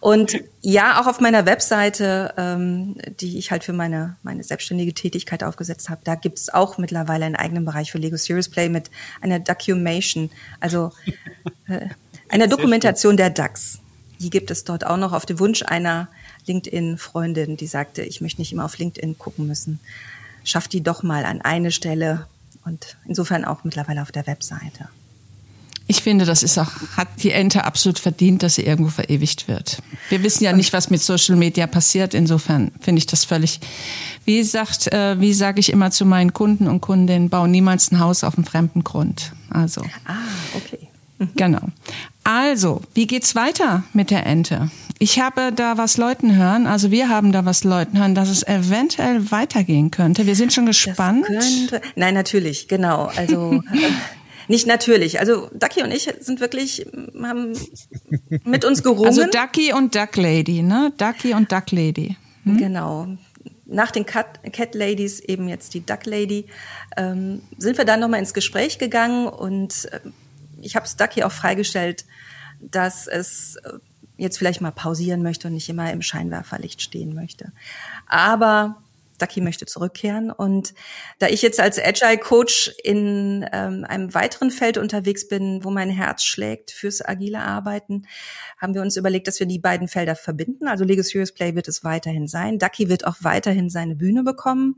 Und 0.00 0.38
ja, 0.60 1.00
auch 1.00 1.06
auf 1.06 1.20
meiner 1.20 1.46
Webseite, 1.46 2.34
ähm, 2.36 2.96
die 3.20 3.38
ich 3.38 3.50
halt 3.50 3.64
für 3.64 3.72
meine, 3.72 4.16
meine 4.22 4.42
selbstständige 4.42 4.94
Tätigkeit 4.94 5.44
aufgesetzt 5.44 5.88
habe, 5.88 6.00
da 6.04 6.14
gibt's 6.14 6.48
auch 6.48 6.78
mittlerweile 6.78 7.24
einen 7.24 7.36
eigenen 7.36 7.64
Bereich 7.64 7.92
für 7.92 7.98
Lego 7.98 8.16
Serious 8.16 8.48
Play 8.48 8.68
mit 8.68 8.90
einer 9.20 9.38
Documation, 9.38 10.30
also 10.60 10.92
äh, 11.68 11.88
einer 12.28 12.46
Dokumentation 12.46 13.16
der 13.16 13.30
DAX. 13.30 13.78
Die 14.20 14.30
gibt 14.30 14.50
es 14.50 14.64
dort 14.64 14.84
auch 14.84 14.96
noch 14.96 15.12
auf 15.12 15.26
den 15.26 15.38
Wunsch 15.38 15.62
einer 15.62 16.08
LinkedIn-Freundin, 16.46 17.56
die 17.56 17.66
sagte, 17.66 18.02
ich 18.02 18.20
möchte 18.20 18.40
nicht 18.40 18.52
immer 18.52 18.64
auf 18.64 18.78
LinkedIn 18.78 19.18
gucken 19.18 19.46
müssen. 19.46 19.80
Schaff 20.44 20.66
die 20.66 20.82
doch 20.82 21.02
mal 21.02 21.24
an 21.24 21.40
eine 21.42 21.70
Stelle 21.70 22.26
und 22.64 22.96
insofern 23.06 23.44
auch 23.44 23.64
mittlerweile 23.64 24.02
auf 24.02 24.12
der 24.12 24.26
Webseite. 24.26 24.88
Ich 25.90 26.02
finde, 26.02 26.26
das 26.26 26.42
ist 26.42 26.58
auch, 26.58 26.70
hat 26.98 27.08
die 27.22 27.30
Ente 27.30 27.64
absolut 27.64 27.98
verdient, 27.98 28.42
dass 28.42 28.56
sie 28.56 28.62
irgendwo 28.62 28.90
verewigt 28.90 29.48
wird. 29.48 29.78
Wir 30.10 30.22
wissen 30.22 30.44
ja 30.44 30.52
nicht, 30.52 30.74
was 30.74 30.90
mit 30.90 31.00
Social 31.00 31.34
Media 31.34 31.66
passiert. 31.66 32.12
Insofern 32.12 32.70
finde 32.80 32.98
ich 32.98 33.06
das 33.06 33.24
völlig, 33.24 33.58
wie 34.26 34.42
sagt, 34.42 34.92
äh, 34.92 35.18
wie 35.18 35.32
sage 35.32 35.60
ich 35.60 35.72
immer 35.72 35.90
zu 35.90 36.04
meinen 36.04 36.34
Kunden 36.34 36.68
und 36.68 36.82
Kundinnen, 36.82 37.30
bau 37.30 37.46
niemals 37.46 37.90
ein 37.90 38.00
Haus 38.00 38.22
auf 38.22 38.36
einem 38.36 38.44
fremden 38.44 38.84
Grund. 38.84 39.32
Also. 39.48 39.80
Ah, 40.04 40.18
okay. 40.54 40.88
Genau. 41.36 41.62
Also, 42.22 42.82
wie 42.92 43.06
geht's 43.06 43.34
weiter 43.34 43.82
mit 43.94 44.10
der 44.10 44.26
Ente? 44.26 44.70
Ich 44.98 45.20
habe 45.20 45.52
da 45.54 45.78
was 45.78 45.96
Leuten 45.96 46.36
hören, 46.36 46.66
also 46.66 46.90
wir 46.90 47.08
haben 47.08 47.32
da 47.32 47.44
was 47.44 47.64
Leuten 47.64 47.98
hören, 47.98 48.14
dass 48.14 48.28
es 48.28 48.46
eventuell 48.46 49.30
weitergehen 49.30 49.90
könnte. 49.90 50.26
Wir 50.26 50.34
sind 50.34 50.52
schon 50.52 50.66
gespannt. 50.66 51.24
Könnte, 51.24 51.80
nein, 51.96 52.14
natürlich, 52.14 52.68
genau. 52.68 53.10
Also 53.16 53.62
nicht 54.48 54.66
natürlich. 54.66 55.20
Also 55.20 55.50
Ducky 55.52 55.82
und 55.82 55.92
ich 55.92 56.10
sind 56.20 56.40
wirklich 56.40 56.86
haben 57.20 57.54
mit 58.44 58.64
uns 58.64 58.82
gerungen. 58.82 59.06
Also 59.06 59.24
Ducky 59.24 59.72
und 59.72 59.94
Duck 59.94 60.16
Lady, 60.16 60.62
ne? 60.62 60.92
Ducky 60.96 61.34
und 61.34 61.52
Duck 61.52 61.70
Lady. 61.70 62.16
Hm? 62.44 62.56
Genau. 62.56 63.06
Nach 63.66 63.90
den 63.90 64.06
Cat, 64.06 64.40
Cat 64.52 64.74
Ladies 64.74 65.20
eben 65.20 65.48
jetzt 65.48 65.74
die 65.74 65.84
Duck 65.84 66.06
Lady 66.06 66.46
ähm, 66.96 67.42
sind 67.58 67.76
wir 67.76 67.84
dann 67.84 68.00
nochmal 68.00 68.20
ins 68.20 68.32
Gespräch 68.32 68.78
gegangen 68.78 69.26
und 69.26 69.88
äh, 69.92 70.00
ich 70.62 70.74
habe 70.74 70.86
es 70.86 70.96
Ducky 70.96 71.22
auch 71.22 71.32
freigestellt, 71.32 72.06
dass 72.60 73.06
es 73.06 73.56
äh, 73.56 73.72
jetzt 74.16 74.38
vielleicht 74.38 74.62
mal 74.62 74.72
pausieren 74.72 75.22
möchte 75.22 75.48
und 75.48 75.54
nicht 75.54 75.68
immer 75.68 75.92
im 75.92 76.02
Scheinwerferlicht 76.02 76.80
stehen 76.80 77.14
möchte. 77.14 77.52
Aber 78.06 78.82
Ducky 79.18 79.40
möchte 79.40 79.66
zurückkehren. 79.66 80.30
Und 80.30 80.74
da 81.18 81.28
ich 81.28 81.42
jetzt 81.42 81.60
als 81.60 81.78
Agile 81.78 82.18
Coach 82.18 82.72
in 82.82 83.46
ähm, 83.52 83.84
einem 83.84 84.14
weiteren 84.14 84.50
Feld 84.50 84.78
unterwegs 84.78 85.28
bin, 85.28 85.64
wo 85.64 85.70
mein 85.70 85.90
Herz 85.90 86.22
schlägt 86.24 86.70
fürs 86.70 87.04
agile 87.04 87.40
Arbeiten, 87.40 88.06
haben 88.58 88.74
wir 88.74 88.82
uns 88.82 88.96
überlegt, 88.96 89.26
dass 89.26 89.40
wir 89.40 89.46
die 89.46 89.58
beiden 89.58 89.88
Felder 89.88 90.16
verbinden. 90.16 90.68
Also 90.68 90.84
Lego 90.84 91.02
Serious 91.02 91.32
Play 91.32 91.54
wird 91.54 91.68
es 91.68 91.84
weiterhin 91.84 92.26
sein. 92.26 92.58
Ducky 92.58 92.88
wird 92.88 93.06
auch 93.06 93.16
weiterhin 93.20 93.70
seine 93.70 93.96
Bühne 93.96 94.22
bekommen. 94.22 94.76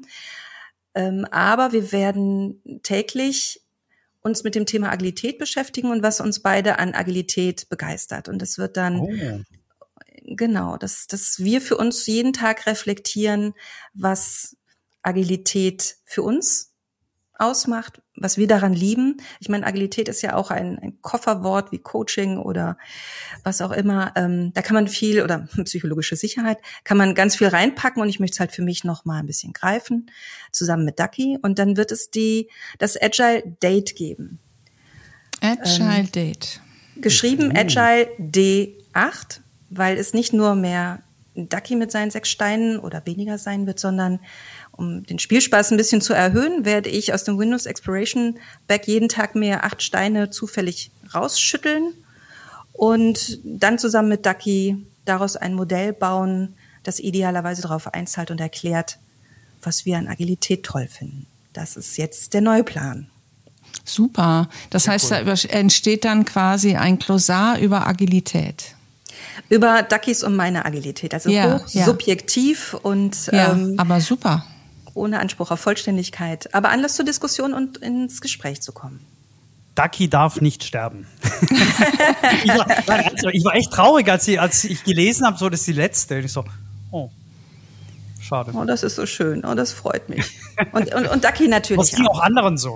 Ähm, 0.94 1.24
aber 1.30 1.72
wir 1.72 1.92
werden 1.92 2.80
täglich 2.82 3.62
uns 4.22 4.44
mit 4.44 4.54
dem 4.54 4.66
Thema 4.66 4.90
Agilität 4.90 5.38
beschäftigen 5.38 5.90
und 5.90 6.02
was 6.02 6.20
uns 6.20 6.40
beide 6.40 6.78
an 6.78 6.94
Agilität 6.94 7.68
begeistert. 7.68 8.28
Und 8.28 8.42
das 8.42 8.58
wird 8.58 8.76
dann 8.76 9.00
oh 9.00 9.10
genau, 10.36 10.76
dass, 10.76 11.06
dass 11.06 11.38
wir 11.38 11.60
für 11.60 11.76
uns 11.76 12.06
jeden 12.06 12.32
Tag 12.32 12.66
reflektieren, 12.66 13.54
was 13.94 14.56
Agilität 15.02 15.96
für 16.04 16.22
uns 16.22 16.70
ausmacht, 17.40 18.02
was 18.16 18.36
wir 18.36 18.46
daran 18.46 18.74
lieben. 18.74 19.16
Ich 19.40 19.48
meine, 19.48 19.66
Agilität 19.66 20.08
ist 20.08 20.20
ja 20.20 20.36
auch 20.36 20.50
ein, 20.50 20.78
ein 20.78 21.00
Kofferwort 21.00 21.72
wie 21.72 21.78
Coaching 21.78 22.36
oder 22.36 22.76
was 23.44 23.62
auch 23.62 23.70
immer. 23.70 24.12
Ähm, 24.14 24.52
da 24.52 24.60
kann 24.60 24.74
man 24.74 24.88
viel 24.88 25.22
oder 25.22 25.48
psychologische 25.64 26.16
Sicherheit 26.16 26.58
kann 26.84 26.98
man 26.98 27.14
ganz 27.14 27.36
viel 27.36 27.48
reinpacken 27.48 28.02
und 28.02 28.10
ich 28.10 28.20
möchte 28.20 28.34
es 28.34 28.40
halt 28.40 28.52
für 28.52 28.62
mich 28.62 28.84
noch 28.84 29.06
mal 29.06 29.20
ein 29.20 29.26
bisschen 29.26 29.54
greifen 29.54 30.10
zusammen 30.52 30.84
mit 30.84 31.00
Ducky 31.00 31.38
und 31.40 31.58
dann 31.58 31.76
wird 31.76 31.92
es 31.92 32.10
die 32.10 32.50
das 32.78 33.00
Agile 33.00 33.42
Date 33.62 33.96
geben. 33.96 34.38
Agile 35.40 36.00
ähm, 36.00 36.12
Date. 36.12 36.60
Geschrieben 36.96 37.56
Agile 37.56 38.08
D8 38.18 39.40
weil 39.70 39.96
es 39.96 40.12
nicht 40.12 40.32
nur 40.32 40.54
mehr 40.54 41.02
Ducky 41.34 41.76
mit 41.76 41.92
seinen 41.92 42.10
sechs 42.10 42.28
Steinen 42.28 42.78
oder 42.78 43.06
weniger 43.06 43.38
sein 43.38 43.66
wird, 43.66 43.78
sondern 43.78 44.18
um 44.72 45.04
den 45.04 45.18
Spielspaß 45.18 45.70
ein 45.70 45.76
bisschen 45.76 46.00
zu 46.00 46.12
erhöhen, 46.12 46.64
werde 46.64 46.90
ich 46.90 47.14
aus 47.14 47.24
dem 47.24 47.38
Windows 47.38 47.66
Exploration 47.66 48.38
Back 48.66 48.86
jeden 48.88 49.08
Tag 49.08 49.34
mehr 49.34 49.64
acht 49.64 49.82
Steine 49.82 50.30
zufällig 50.30 50.90
rausschütteln 51.14 51.94
und 52.72 53.40
dann 53.44 53.78
zusammen 53.78 54.08
mit 54.08 54.26
Ducky 54.26 54.86
daraus 55.04 55.36
ein 55.36 55.54
Modell 55.54 55.92
bauen, 55.92 56.54
das 56.82 56.98
idealerweise 56.98 57.62
darauf 57.62 57.94
einzahlt 57.94 58.30
und 58.30 58.40
erklärt, 58.40 58.98
was 59.62 59.84
wir 59.84 59.98
an 59.98 60.08
Agilität 60.08 60.64
toll 60.64 60.88
finden. 60.88 61.26
Das 61.52 61.76
ist 61.76 61.96
jetzt 61.96 62.32
der 62.34 62.40
neue 62.40 62.64
Plan. 62.64 63.08
Super. 63.84 64.48
Das 64.70 64.84
Sehr 64.84 64.94
heißt, 64.94 65.12
cool. 65.12 65.24
da 65.24 65.48
entsteht 65.50 66.04
dann 66.04 66.24
quasi 66.24 66.76
ein 66.76 66.98
Klosar 66.98 67.58
über 67.58 67.86
Agilität 67.86 68.74
über 69.48 69.82
Duckys 69.82 70.22
und 70.22 70.36
meine 70.36 70.64
Agilität. 70.64 71.14
Also 71.14 71.30
ja, 71.30 71.58
hoch 71.58 71.68
ja. 71.68 71.84
subjektiv 71.84 72.74
und 72.74 73.26
ja, 73.26 73.52
ähm, 73.52 73.74
aber 73.78 74.00
super. 74.00 74.44
Ohne 74.94 75.20
Anspruch 75.20 75.50
auf 75.50 75.60
Vollständigkeit. 75.60 76.52
Aber 76.54 76.70
Anlass 76.70 76.96
zur 76.96 77.04
Diskussion 77.04 77.54
und 77.54 77.78
ins 77.78 78.20
Gespräch 78.20 78.60
zu 78.60 78.72
kommen. 78.72 79.00
Ducky 79.74 80.10
darf 80.10 80.40
nicht 80.40 80.64
sterben. 80.64 81.06
ich, 82.44 82.48
war, 82.48 82.66
also, 82.88 83.28
ich, 83.28 83.44
war, 83.44 83.54
echt 83.54 83.72
traurig, 83.72 84.08
als 84.10 84.26
ich, 84.28 84.40
als 84.40 84.64
ich 84.64 84.84
gelesen 84.84 85.26
habe, 85.26 85.38
so 85.38 85.48
das 85.48 85.60
ist 85.60 85.68
die 85.68 85.72
letzte. 85.72 86.16
Und 86.18 86.24
ich 86.24 86.32
so, 86.32 86.44
oh, 86.90 87.10
schade. 88.20 88.52
Oh, 88.54 88.64
das 88.64 88.82
ist 88.82 88.96
so 88.96 89.06
schön. 89.06 89.44
Oh, 89.44 89.54
das 89.54 89.72
freut 89.72 90.08
mich. 90.08 90.26
Und, 90.72 90.92
und, 90.94 91.06
und 91.06 91.24
Ducky 91.24 91.48
natürlich. 91.48 91.90
Das 91.90 91.96
ging 91.96 92.06
auch 92.06 92.20
anderen 92.20 92.58
so. 92.58 92.74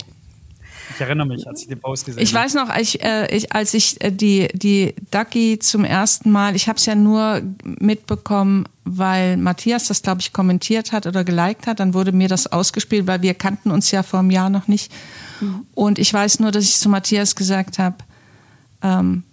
Ich 0.95 1.01
erinnere 1.01 1.27
mich, 1.27 1.47
als 1.47 1.63
ich 1.63 1.69
den 1.69 1.81
Post 1.81 2.05
gesehen 2.05 2.19
habe. 2.19 2.25
Ich 2.25 2.35
weiß 2.35 2.55
noch, 2.55 2.75
ich, 2.77 3.03
äh, 3.03 3.35
ich, 3.35 3.53
als 3.53 3.75
ich 3.75 4.03
äh, 4.03 4.11
die, 4.11 4.49
die 4.53 4.95
Ducky 5.11 5.59
zum 5.59 5.85
ersten 5.85 6.31
Mal, 6.31 6.57
ich 6.57 6.69
habe 6.69 6.79
es 6.79 6.87
ja 6.87 6.95
nur 6.95 7.43
mitbekommen, 7.65 8.67
weil 8.85 9.37
Matthias 9.37 9.89
das, 9.89 10.03
glaube 10.03 10.21
ich, 10.21 10.33
kommentiert 10.33 10.93
hat 10.93 11.07
oder 11.07 11.25
geliked 11.25 11.67
hat. 11.67 11.81
Dann 11.81 11.95
wurde 11.95 12.13
mir 12.13 12.29
das 12.29 12.47
ausgespielt, 12.47 13.07
weil 13.07 13.23
wir 13.23 13.35
kannten 13.35 13.71
uns 13.71 13.91
ja 13.91 14.03
vor 14.03 14.21
einem 14.21 14.31
Jahr 14.31 14.51
noch 14.51 14.69
nicht. 14.69 14.93
Mhm. 15.41 15.67
Und 15.75 15.99
ich 15.99 16.13
weiß 16.13 16.41
nur, 16.41 16.51
dass 16.51 16.65
ich 16.65 16.77
zu 16.77 16.89
Matthias 16.89 17.35
gesagt 17.35 17.79
habe, 17.79 17.97
ähm, 18.83 19.25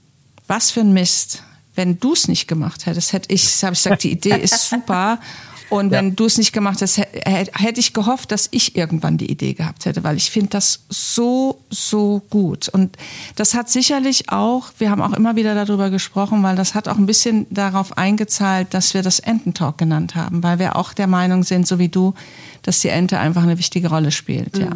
was 0.47 0.71
für 0.71 0.81
ein 0.81 0.93
Mist. 0.93 1.43
Wenn 1.73 1.99
du 1.99 2.13
es 2.13 2.27
nicht 2.27 2.47
gemacht 2.47 2.85
hättest, 2.85 3.13
hätte 3.13 3.33
ich, 3.33 3.63
habe 3.63 3.73
ich 3.73 3.83
gesagt, 3.83 4.03
die 4.03 4.11
Idee 4.11 4.37
ist 4.37 4.69
super. 4.69 5.19
Und 5.71 5.89
wenn 5.91 6.09
ja. 6.09 6.13
du 6.13 6.25
es 6.25 6.37
nicht 6.37 6.51
gemacht 6.51 6.81
hast, 6.81 6.97
hätte 6.97 7.79
ich 7.79 7.93
gehofft, 7.93 8.33
dass 8.33 8.49
ich 8.51 8.75
irgendwann 8.75 9.17
die 9.17 9.31
Idee 9.31 9.53
gehabt 9.53 9.85
hätte, 9.85 10.03
weil 10.03 10.17
ich 10.17 10.29
finde 10.29 10.49
das 10.49 10.81
so, 10.89 11.61
so 11.69 12.21
gut. 12.29 12.67
Und 12.67 12.97
das 13.37 13.53
hat 13.53 13.69
sicherlich 13.69 14.27
auch, 14.27 14.73
wir 14.79 14.91
haben 14.91 15.01
auch 15.01 15.13
immer 15.13 15.37
wieder 15.37 15.55
darüber 15.55 15.89
gesprochen, 15.89 16.43
weil 16.43 16.57
das 16.57 16.75
hat 16.75 16.89
auch 16.89 16.97
ein 16.97 17.05
bisschen 17.05 17.47
darauf 17.51 17.97
eingezahlt, 17.97 18.73
dass 18.73 18.93
wir 18.93 19.01
das 19.01 19.21
Ententalk 19.21 19.77
genannt 19.77 20.13
haben, 20.13 20.43
weil 20.43 20.59
wir 20.59 20.75
auch 20.75 20.91
der 20.91 21.07
Meinung 21.07 21.43
sind, 21.43 21.65
so 21.65 21.79
wie 21.79 21.87
du, 21.87 22.15
dass 22.63 22.81
die 22.81 22.89
Ente 22.89 23.17
einfach 23.17 23.43
eine 23.43 23.57
wichtige 23.57 23.87
Rolle 23.87 24.11
spielt, 24.11 24.57
mhm. 24.57 24.61
ja. 24.61 24.71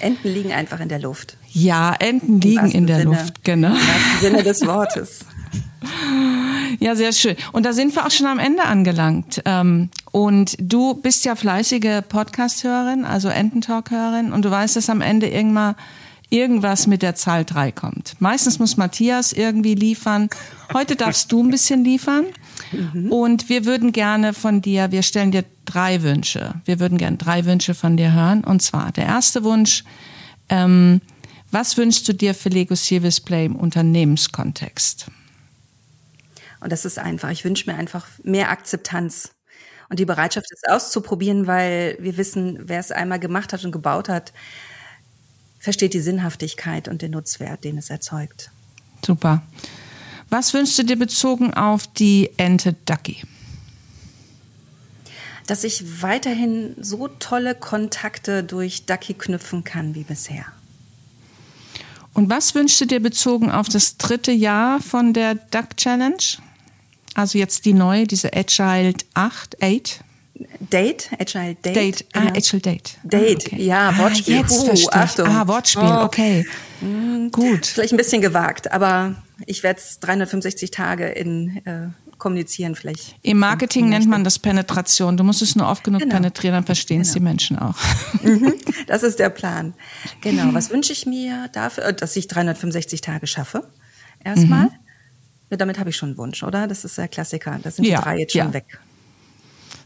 Enten 0.00 0.28
liegen 0.28 0.50
einfach 0.50 0.80
in 0.80 0.88
der 0.88 0.98
Luft. 0.98 1.36
Ja, 1.52 1.94
Enten 1.94 2.40
liegen 2.40 2.72
in 2.72 2.88
der 2.88 2.98
Sinne, 2.98 3.10
Luft, 3.10 3.44
genau. 3.44 3.74
Im 3.74 4.20
Sinne 4.20 4.42
des 4.42 4.66
Wortes. 4.66 5.20
Ja, 6.78 6.94
sehr 6.94 7.12
schön. 7.12 7.36
Und 7.52 7.66
da 7.66 7.72
sind 7.72 7.94
wir 7.94 8.06
auch 8.06 8.10
schon 8.10 8.26
am 8.26 8.38
Ende 8.38 8.64
angelangt. 8.64 9.42
Ähm, 9.44 9.90
und 10.12 10.56
du 10.60 10.94
bist 10.94 11.24
ja 11.24 11.34
fleißige 11.34 12.02
Podcast-Hörerin, 12.08 13.04
also 13.04 13.28
Ententalk-Hörerin, 13.28 14.32
und 14.32 14.44
du 14.44 14.50
weißt, 14.50 14.76
dass 14.76 14.90
am 14.90 15.00
Ende 15.00 15.28
irgendwann 15.28 15.74
irgendwas 16.30 16.86
mit 16.86 17.02
der 17.02 17.16
Zahl 17.16 17.44
3 17.44 17.72
kommt. 17.72 18.14
Meistens 18.20 18.58
muss 18.58 18.76
Matthias 18.76 19.32
irgendwie 19.32 19.74
liefern. 19.74 20.30
Heute 20.72 20.94
darfst 20.96 21.30
du 21.32 21.42
ein 21.42 21.50
bisschen 21.50 21.84
liefern. 21.84 22.26
Mhm. 22.72 23.10
Und 23.12 23.48
wir 23.48 23.64
würden 23.64 23.92
gerne 23.92 24.32
von 24.32 24.62
dir, 24.62 24.92
wir 24.92 25.02
stellen 25.02 25.32
dir 25.32 25.44
drei 25.64 26.02
Wünsche. 26.02 26.54
Wir 26.64 26.78
würden 26.78 26.98
gerne 26.98 27.16
drei 27.16 27.44
Wünsche 27.44 27.74
von 27.74 27.96
dir 27.96 28.12
hören. 28.12 28.44
Und 28.44 28.62
zwar 28.62 28.92
der 28.92 29.06
erste 29.06 29.42
Wunsch, 29.42 29.84
ähm, 30.48 31.00
was 31.50 31.76
wünschst 31.76 32.08
du 32.08 32.14
dir 32.14 32.32
für 32.34 32.48
Lego 32.48 32.76
Service 32.76 33.20
Play 33.20 33.46
im 33.46 33.56
Unternehmenskontext? 33.56 35.06
Und 36.60 36.72
das 36.72 36.84
ist 36.84 36.98
einfach. 36.98 37.30
Ich 37.30 37.44
wünsche 37.44 37.70
mir 37.70 37.76
einfach 37.76 38.06
mehr 38.22 38.50
Akzeptanz 38.50 39.32
und 39.90 39.98
die 39.98 40.04
Bereitschaft, 40.04 40.46
es 40.52 40.62
auszuprobieren, 40.70 41.46
weil 41.46 41.96
wir 42.00 42.16
wissen, 42.16 42.60
wer 42.62 42.78
es 42.78 42.92
einmal 42.92 43.18
gemacht 43.18 43.52
hat 43.52 43.64
und 43.64 43.72
gebaut 43.72 44.08
hat, 44.08 44.32
versteht 45.58 45.94
die 45.94 46.00
Sinnhaftigkeit 46.00 46.86
und 46.86 47.02
den 47.02 47.10
Nutzwert, 47.10 47.64
den 47.64 47.76
es 47.76 47.90
erzeugt. 47.90 48.50
Super. 49.04 49.42
Was 50.28 50.54
wünschst 50.54 50.78
du 50.78 50.84
dir 50.84 50.96
bezogen 50.96 51.52
auf 51.54 51.88
die 51.88 52.30
Ente 52.36 52.74
Ducky? 52.86 53.22
Dass 55.48 55.64
ich 55.64 56.02
weiterhin 56.02 56.76
so 56.80 57.08
tolle 57.08 57.56
Kontakte 57.56 58.44
durch 58.44 58.86
Ducky 58.86 59.14
knüpfen 59.14 59.64
kann 59.64 59.96
wie 59.96 60.04
bisher. 60.04 60.44
Und 62.14 62.30
was 62.30 62.54
wünschst 62.54 62.80
du 62.80 62.86
dir 62.86 63.00
bezogen 63.00 63.50
auf 63.50 63.68
das 63.68 63.96
dritte 63.96 64.30
Jahr 64.30 64.80
von 64.80 65.12
der 65.12 65.34
Duck 65.34 65.76
Challenge? 65.76 66.22
Also 67.20 67.38
jetzt 67.38 67.64
die 67.64 67.72
neue, 67.74 68.06
diese 68.06 68.32
Agile 68.34 68.94
8, 69.14 69.62
8? 69.62 70.00
Date, 70.60 71.10
Agile 71.18 71.54
Date. 71.56 71.76
Date, 71.76 72.04
ah, 72.14 72.22
ja. 72.24 72.30
Agile 72.34 72.60
Date. 72.62 72.96
Date, 73.04 73.44
Ah, 73.44 73.52
okay. 73.52 73.62
ja, 73.62 73.98
Wortspiel. 73.98 74.34
Ah, 74.36 74.38
jetzt 74.40 74.64
verstehe. 74.64 74.92
Achtung. 74.92 75.26
Ah, 75.28 75.46
Wortspiel, 75.48 75.82
Oh. 75.84 76.04
okay. 76.04 76.46
Gut. 77.30 77.66
Vielleicht 77.66 77.92
ein 77.92 77.98
bisschen 77.98 78.22
gewagt, 78.22 78.72
aber 78.72 79.16
ich 79.44 79.62
werde 79.62 79.80
es 79.80 80.00
365 80.00 80.70
Tage 80.70 81.08
in 81.08 81.60
äh, 81.66 81.88
kommunizieren 82.16 82.74
vielleicht. 82.74 83.16
Im 83.22 83.38
Marketing 83.38 83.88
nennt 83.90 84.06
man 84.08 84.24
das 84.24 84.38
Penetration. 84.38 85.16
Du 85.18 85.24
musst 85.24 85.42
es 85.42 85.56
nur 85.56 85.68
oft 85.68 85.84
genug 85.84 86.00
Genau. 86.02 86.14
penetrieren, 86.14 86.54
dann 86.54 86.64
verstehen 86.64 87.02
es 87.02 87.12
die 87.12 87.20
Menschen 87.20 87.58
auch. 87.58 87.76
Mhm, 88.22 88.54
Das 88.86 89.02
ist 89.02 89.18
der 89.18 89.28
Plan. 89.30 89.74
Genau. 90.22 90.52
Was 90.54 90.70
wünsche 90.70 90.92
ich 90.92 91.04
mir 91.06 91.48
dafür? 91.52 91.84
Äh, 91.84 91.94
Dass 91.94 92.16
ich 92.16 92.28
365 92.28 93.00
Tage 93.02 93.26
schaffe. 93.26 93.66
Erstmal. 94.24 94.64
Mhm. 94.64 94.70
Ja, 95.50 95.56
damit 95.56 95.78
habe 95.78 95.90
ich 95.90 95.96
schon 95.96 96.10
einen 96.10 96.18
Wunsch, 96.18 96.42
oder? 96.42 96.66
Das 96.68 96.84
ist 96.84 96.96
der 96.96 97.08
Klassiker. 97.08 97.58
Da 97.62 97.70
sind 97.70 97.84
Ja, 97.86 97.98
die 97.98 98.04
drei 98.04 98.18
jetzt 98.18 98.32
schon 98.32 98.40
ja. 98.40 98.52
weg. 98.52 98.78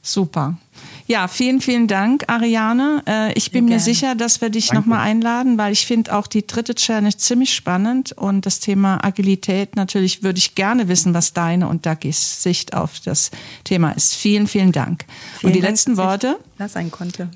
Super. 0.02 0.58
Ja, 1.06 1.28
vielen, 1.28 1.62
vielen 1.62 1.88
Dank, 1.88 2.24
Ariane. 2.28 3.02
Äh, 3.06 3.32
ich 3.34 3.50
bin 3.50 3.64
mir 3.64 3.70
gerne. 3.70 3.82
sicher, 3.82 4.14
dass 4.14 4.42
wir 4.42 4.50
dich 4.50 4.70
nochmal 4.72 5.00
einladen, 5.00 5.56
weil 5.56 5.72
ich 5.72 5.86
finde 5.86 6.14
auch 6.14 6.26
die 6.26 6.46
dritte 6.46 6.74
Challenge 6.74 7.14
ziemlich 7.16 7.54
spannend 7.54 8.12
und 8.12 8.44
das 8.44 8.60
Thema 8.60 9.02
Agilität 9.02 9.76
natürlich 9.76 10.22
würde 10.22 10.38
ich 10.38 10.54
gerne 10.54 10.88
wissen, 10.88 11.14
was 11.14 11.32
deine 11.32 11.68
und 11.68 11.86
Dagis 11.86 12.42
Sicht 12.42 12.74
auf 12.74 13.00
das 13.00 13.30
Thema 13.64 13.92
ist. 13.92 14.14
Vielen, 14.14 14.46
vielen 14.46 14.72
Dank. 14.72 15.06
Vielen 15.38 15.48
und 15.50 15.56
die 15.56 15.60
Dank, 15.62 15.70
letzten 15.72 15.96
Worte 15.96 16.38
Da 16.58 16.68
sein 16.68 16.90
konnte. 16.90 17.30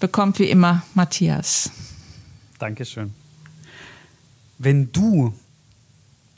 bekommt 0.00 0.38
wie 0.38 0.50
immer 0.50 0.82
Matthias. 0.94 1.70
Dankeschön. 2.58 3.14
Wenn 4.58 4.92
du 4.92 5.32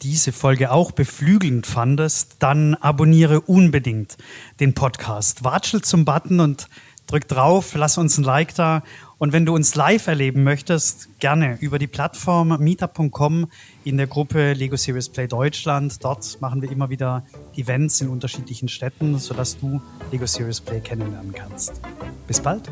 diese 0.02 0.32
Folge 0.32 0.70
auch 0.70 0.92
beflügelnd 0.92 1.66
fandest, 1.66 2.36
dann 2.38 2.74
abonniere 2.74 3.40
unbedingt 3.40 4.16
den 4.60 4.74
Podcast. 4.74 5.44
Watschel 5.44 5.82
zum 5.82 6.04
Button 6.04 6.40
und 6.40 6.68
drück 7.06 7.28
drauf, 7.28 7.74
lass 7.74 7.98
uns 7.98 8.18
ein 8.18 8.24
Like 8.24 8.54
da. 8.54 8.82
Und 9.18 9.34
wenn 9.34 9.44
du 9.44 9.54
uns 9.54 9.74
live 9.74 10.06
erleben 10.06 10.44
möchtest, 10.44 11.08
gerne 11.18 11.58
über 11.60 11.78
die 11.78 11.86
Plattform 11.86 12.56
meetup.com 12.58 13.48
in 13.84 13.98
der 13.98 14.06
Gruppe 14.06 14.54
Lego 14.54 14.76
Serious 14.76 15.10
Play 15.10 15.26
Deutschland. 15.26 16.02
Dort 16.02 16.40
machen 16.40 16.62
wir 16.62 16.70
immer 16.70 16.88
wieder 16.88 17.24
Events 17.54 18.00
in 18.00 18.08
unterschiedlichen 18.08 18.68
Städten, 18.68 19.18
sodass 19.18 19.58
du 19.58 19.82
Lego 20.10 20.24
Serious 20.24 20.62
Play 20.62 20.80
kennenlernen 20.80 21.34
kannst. 21.34 21.82
Bis 22.26 22.40
bald. 22.40 22.70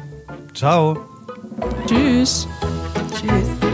Ciao. 0.54 0.96
Tschüss. 1.86 2.48
Tschüss. 3.12 3.67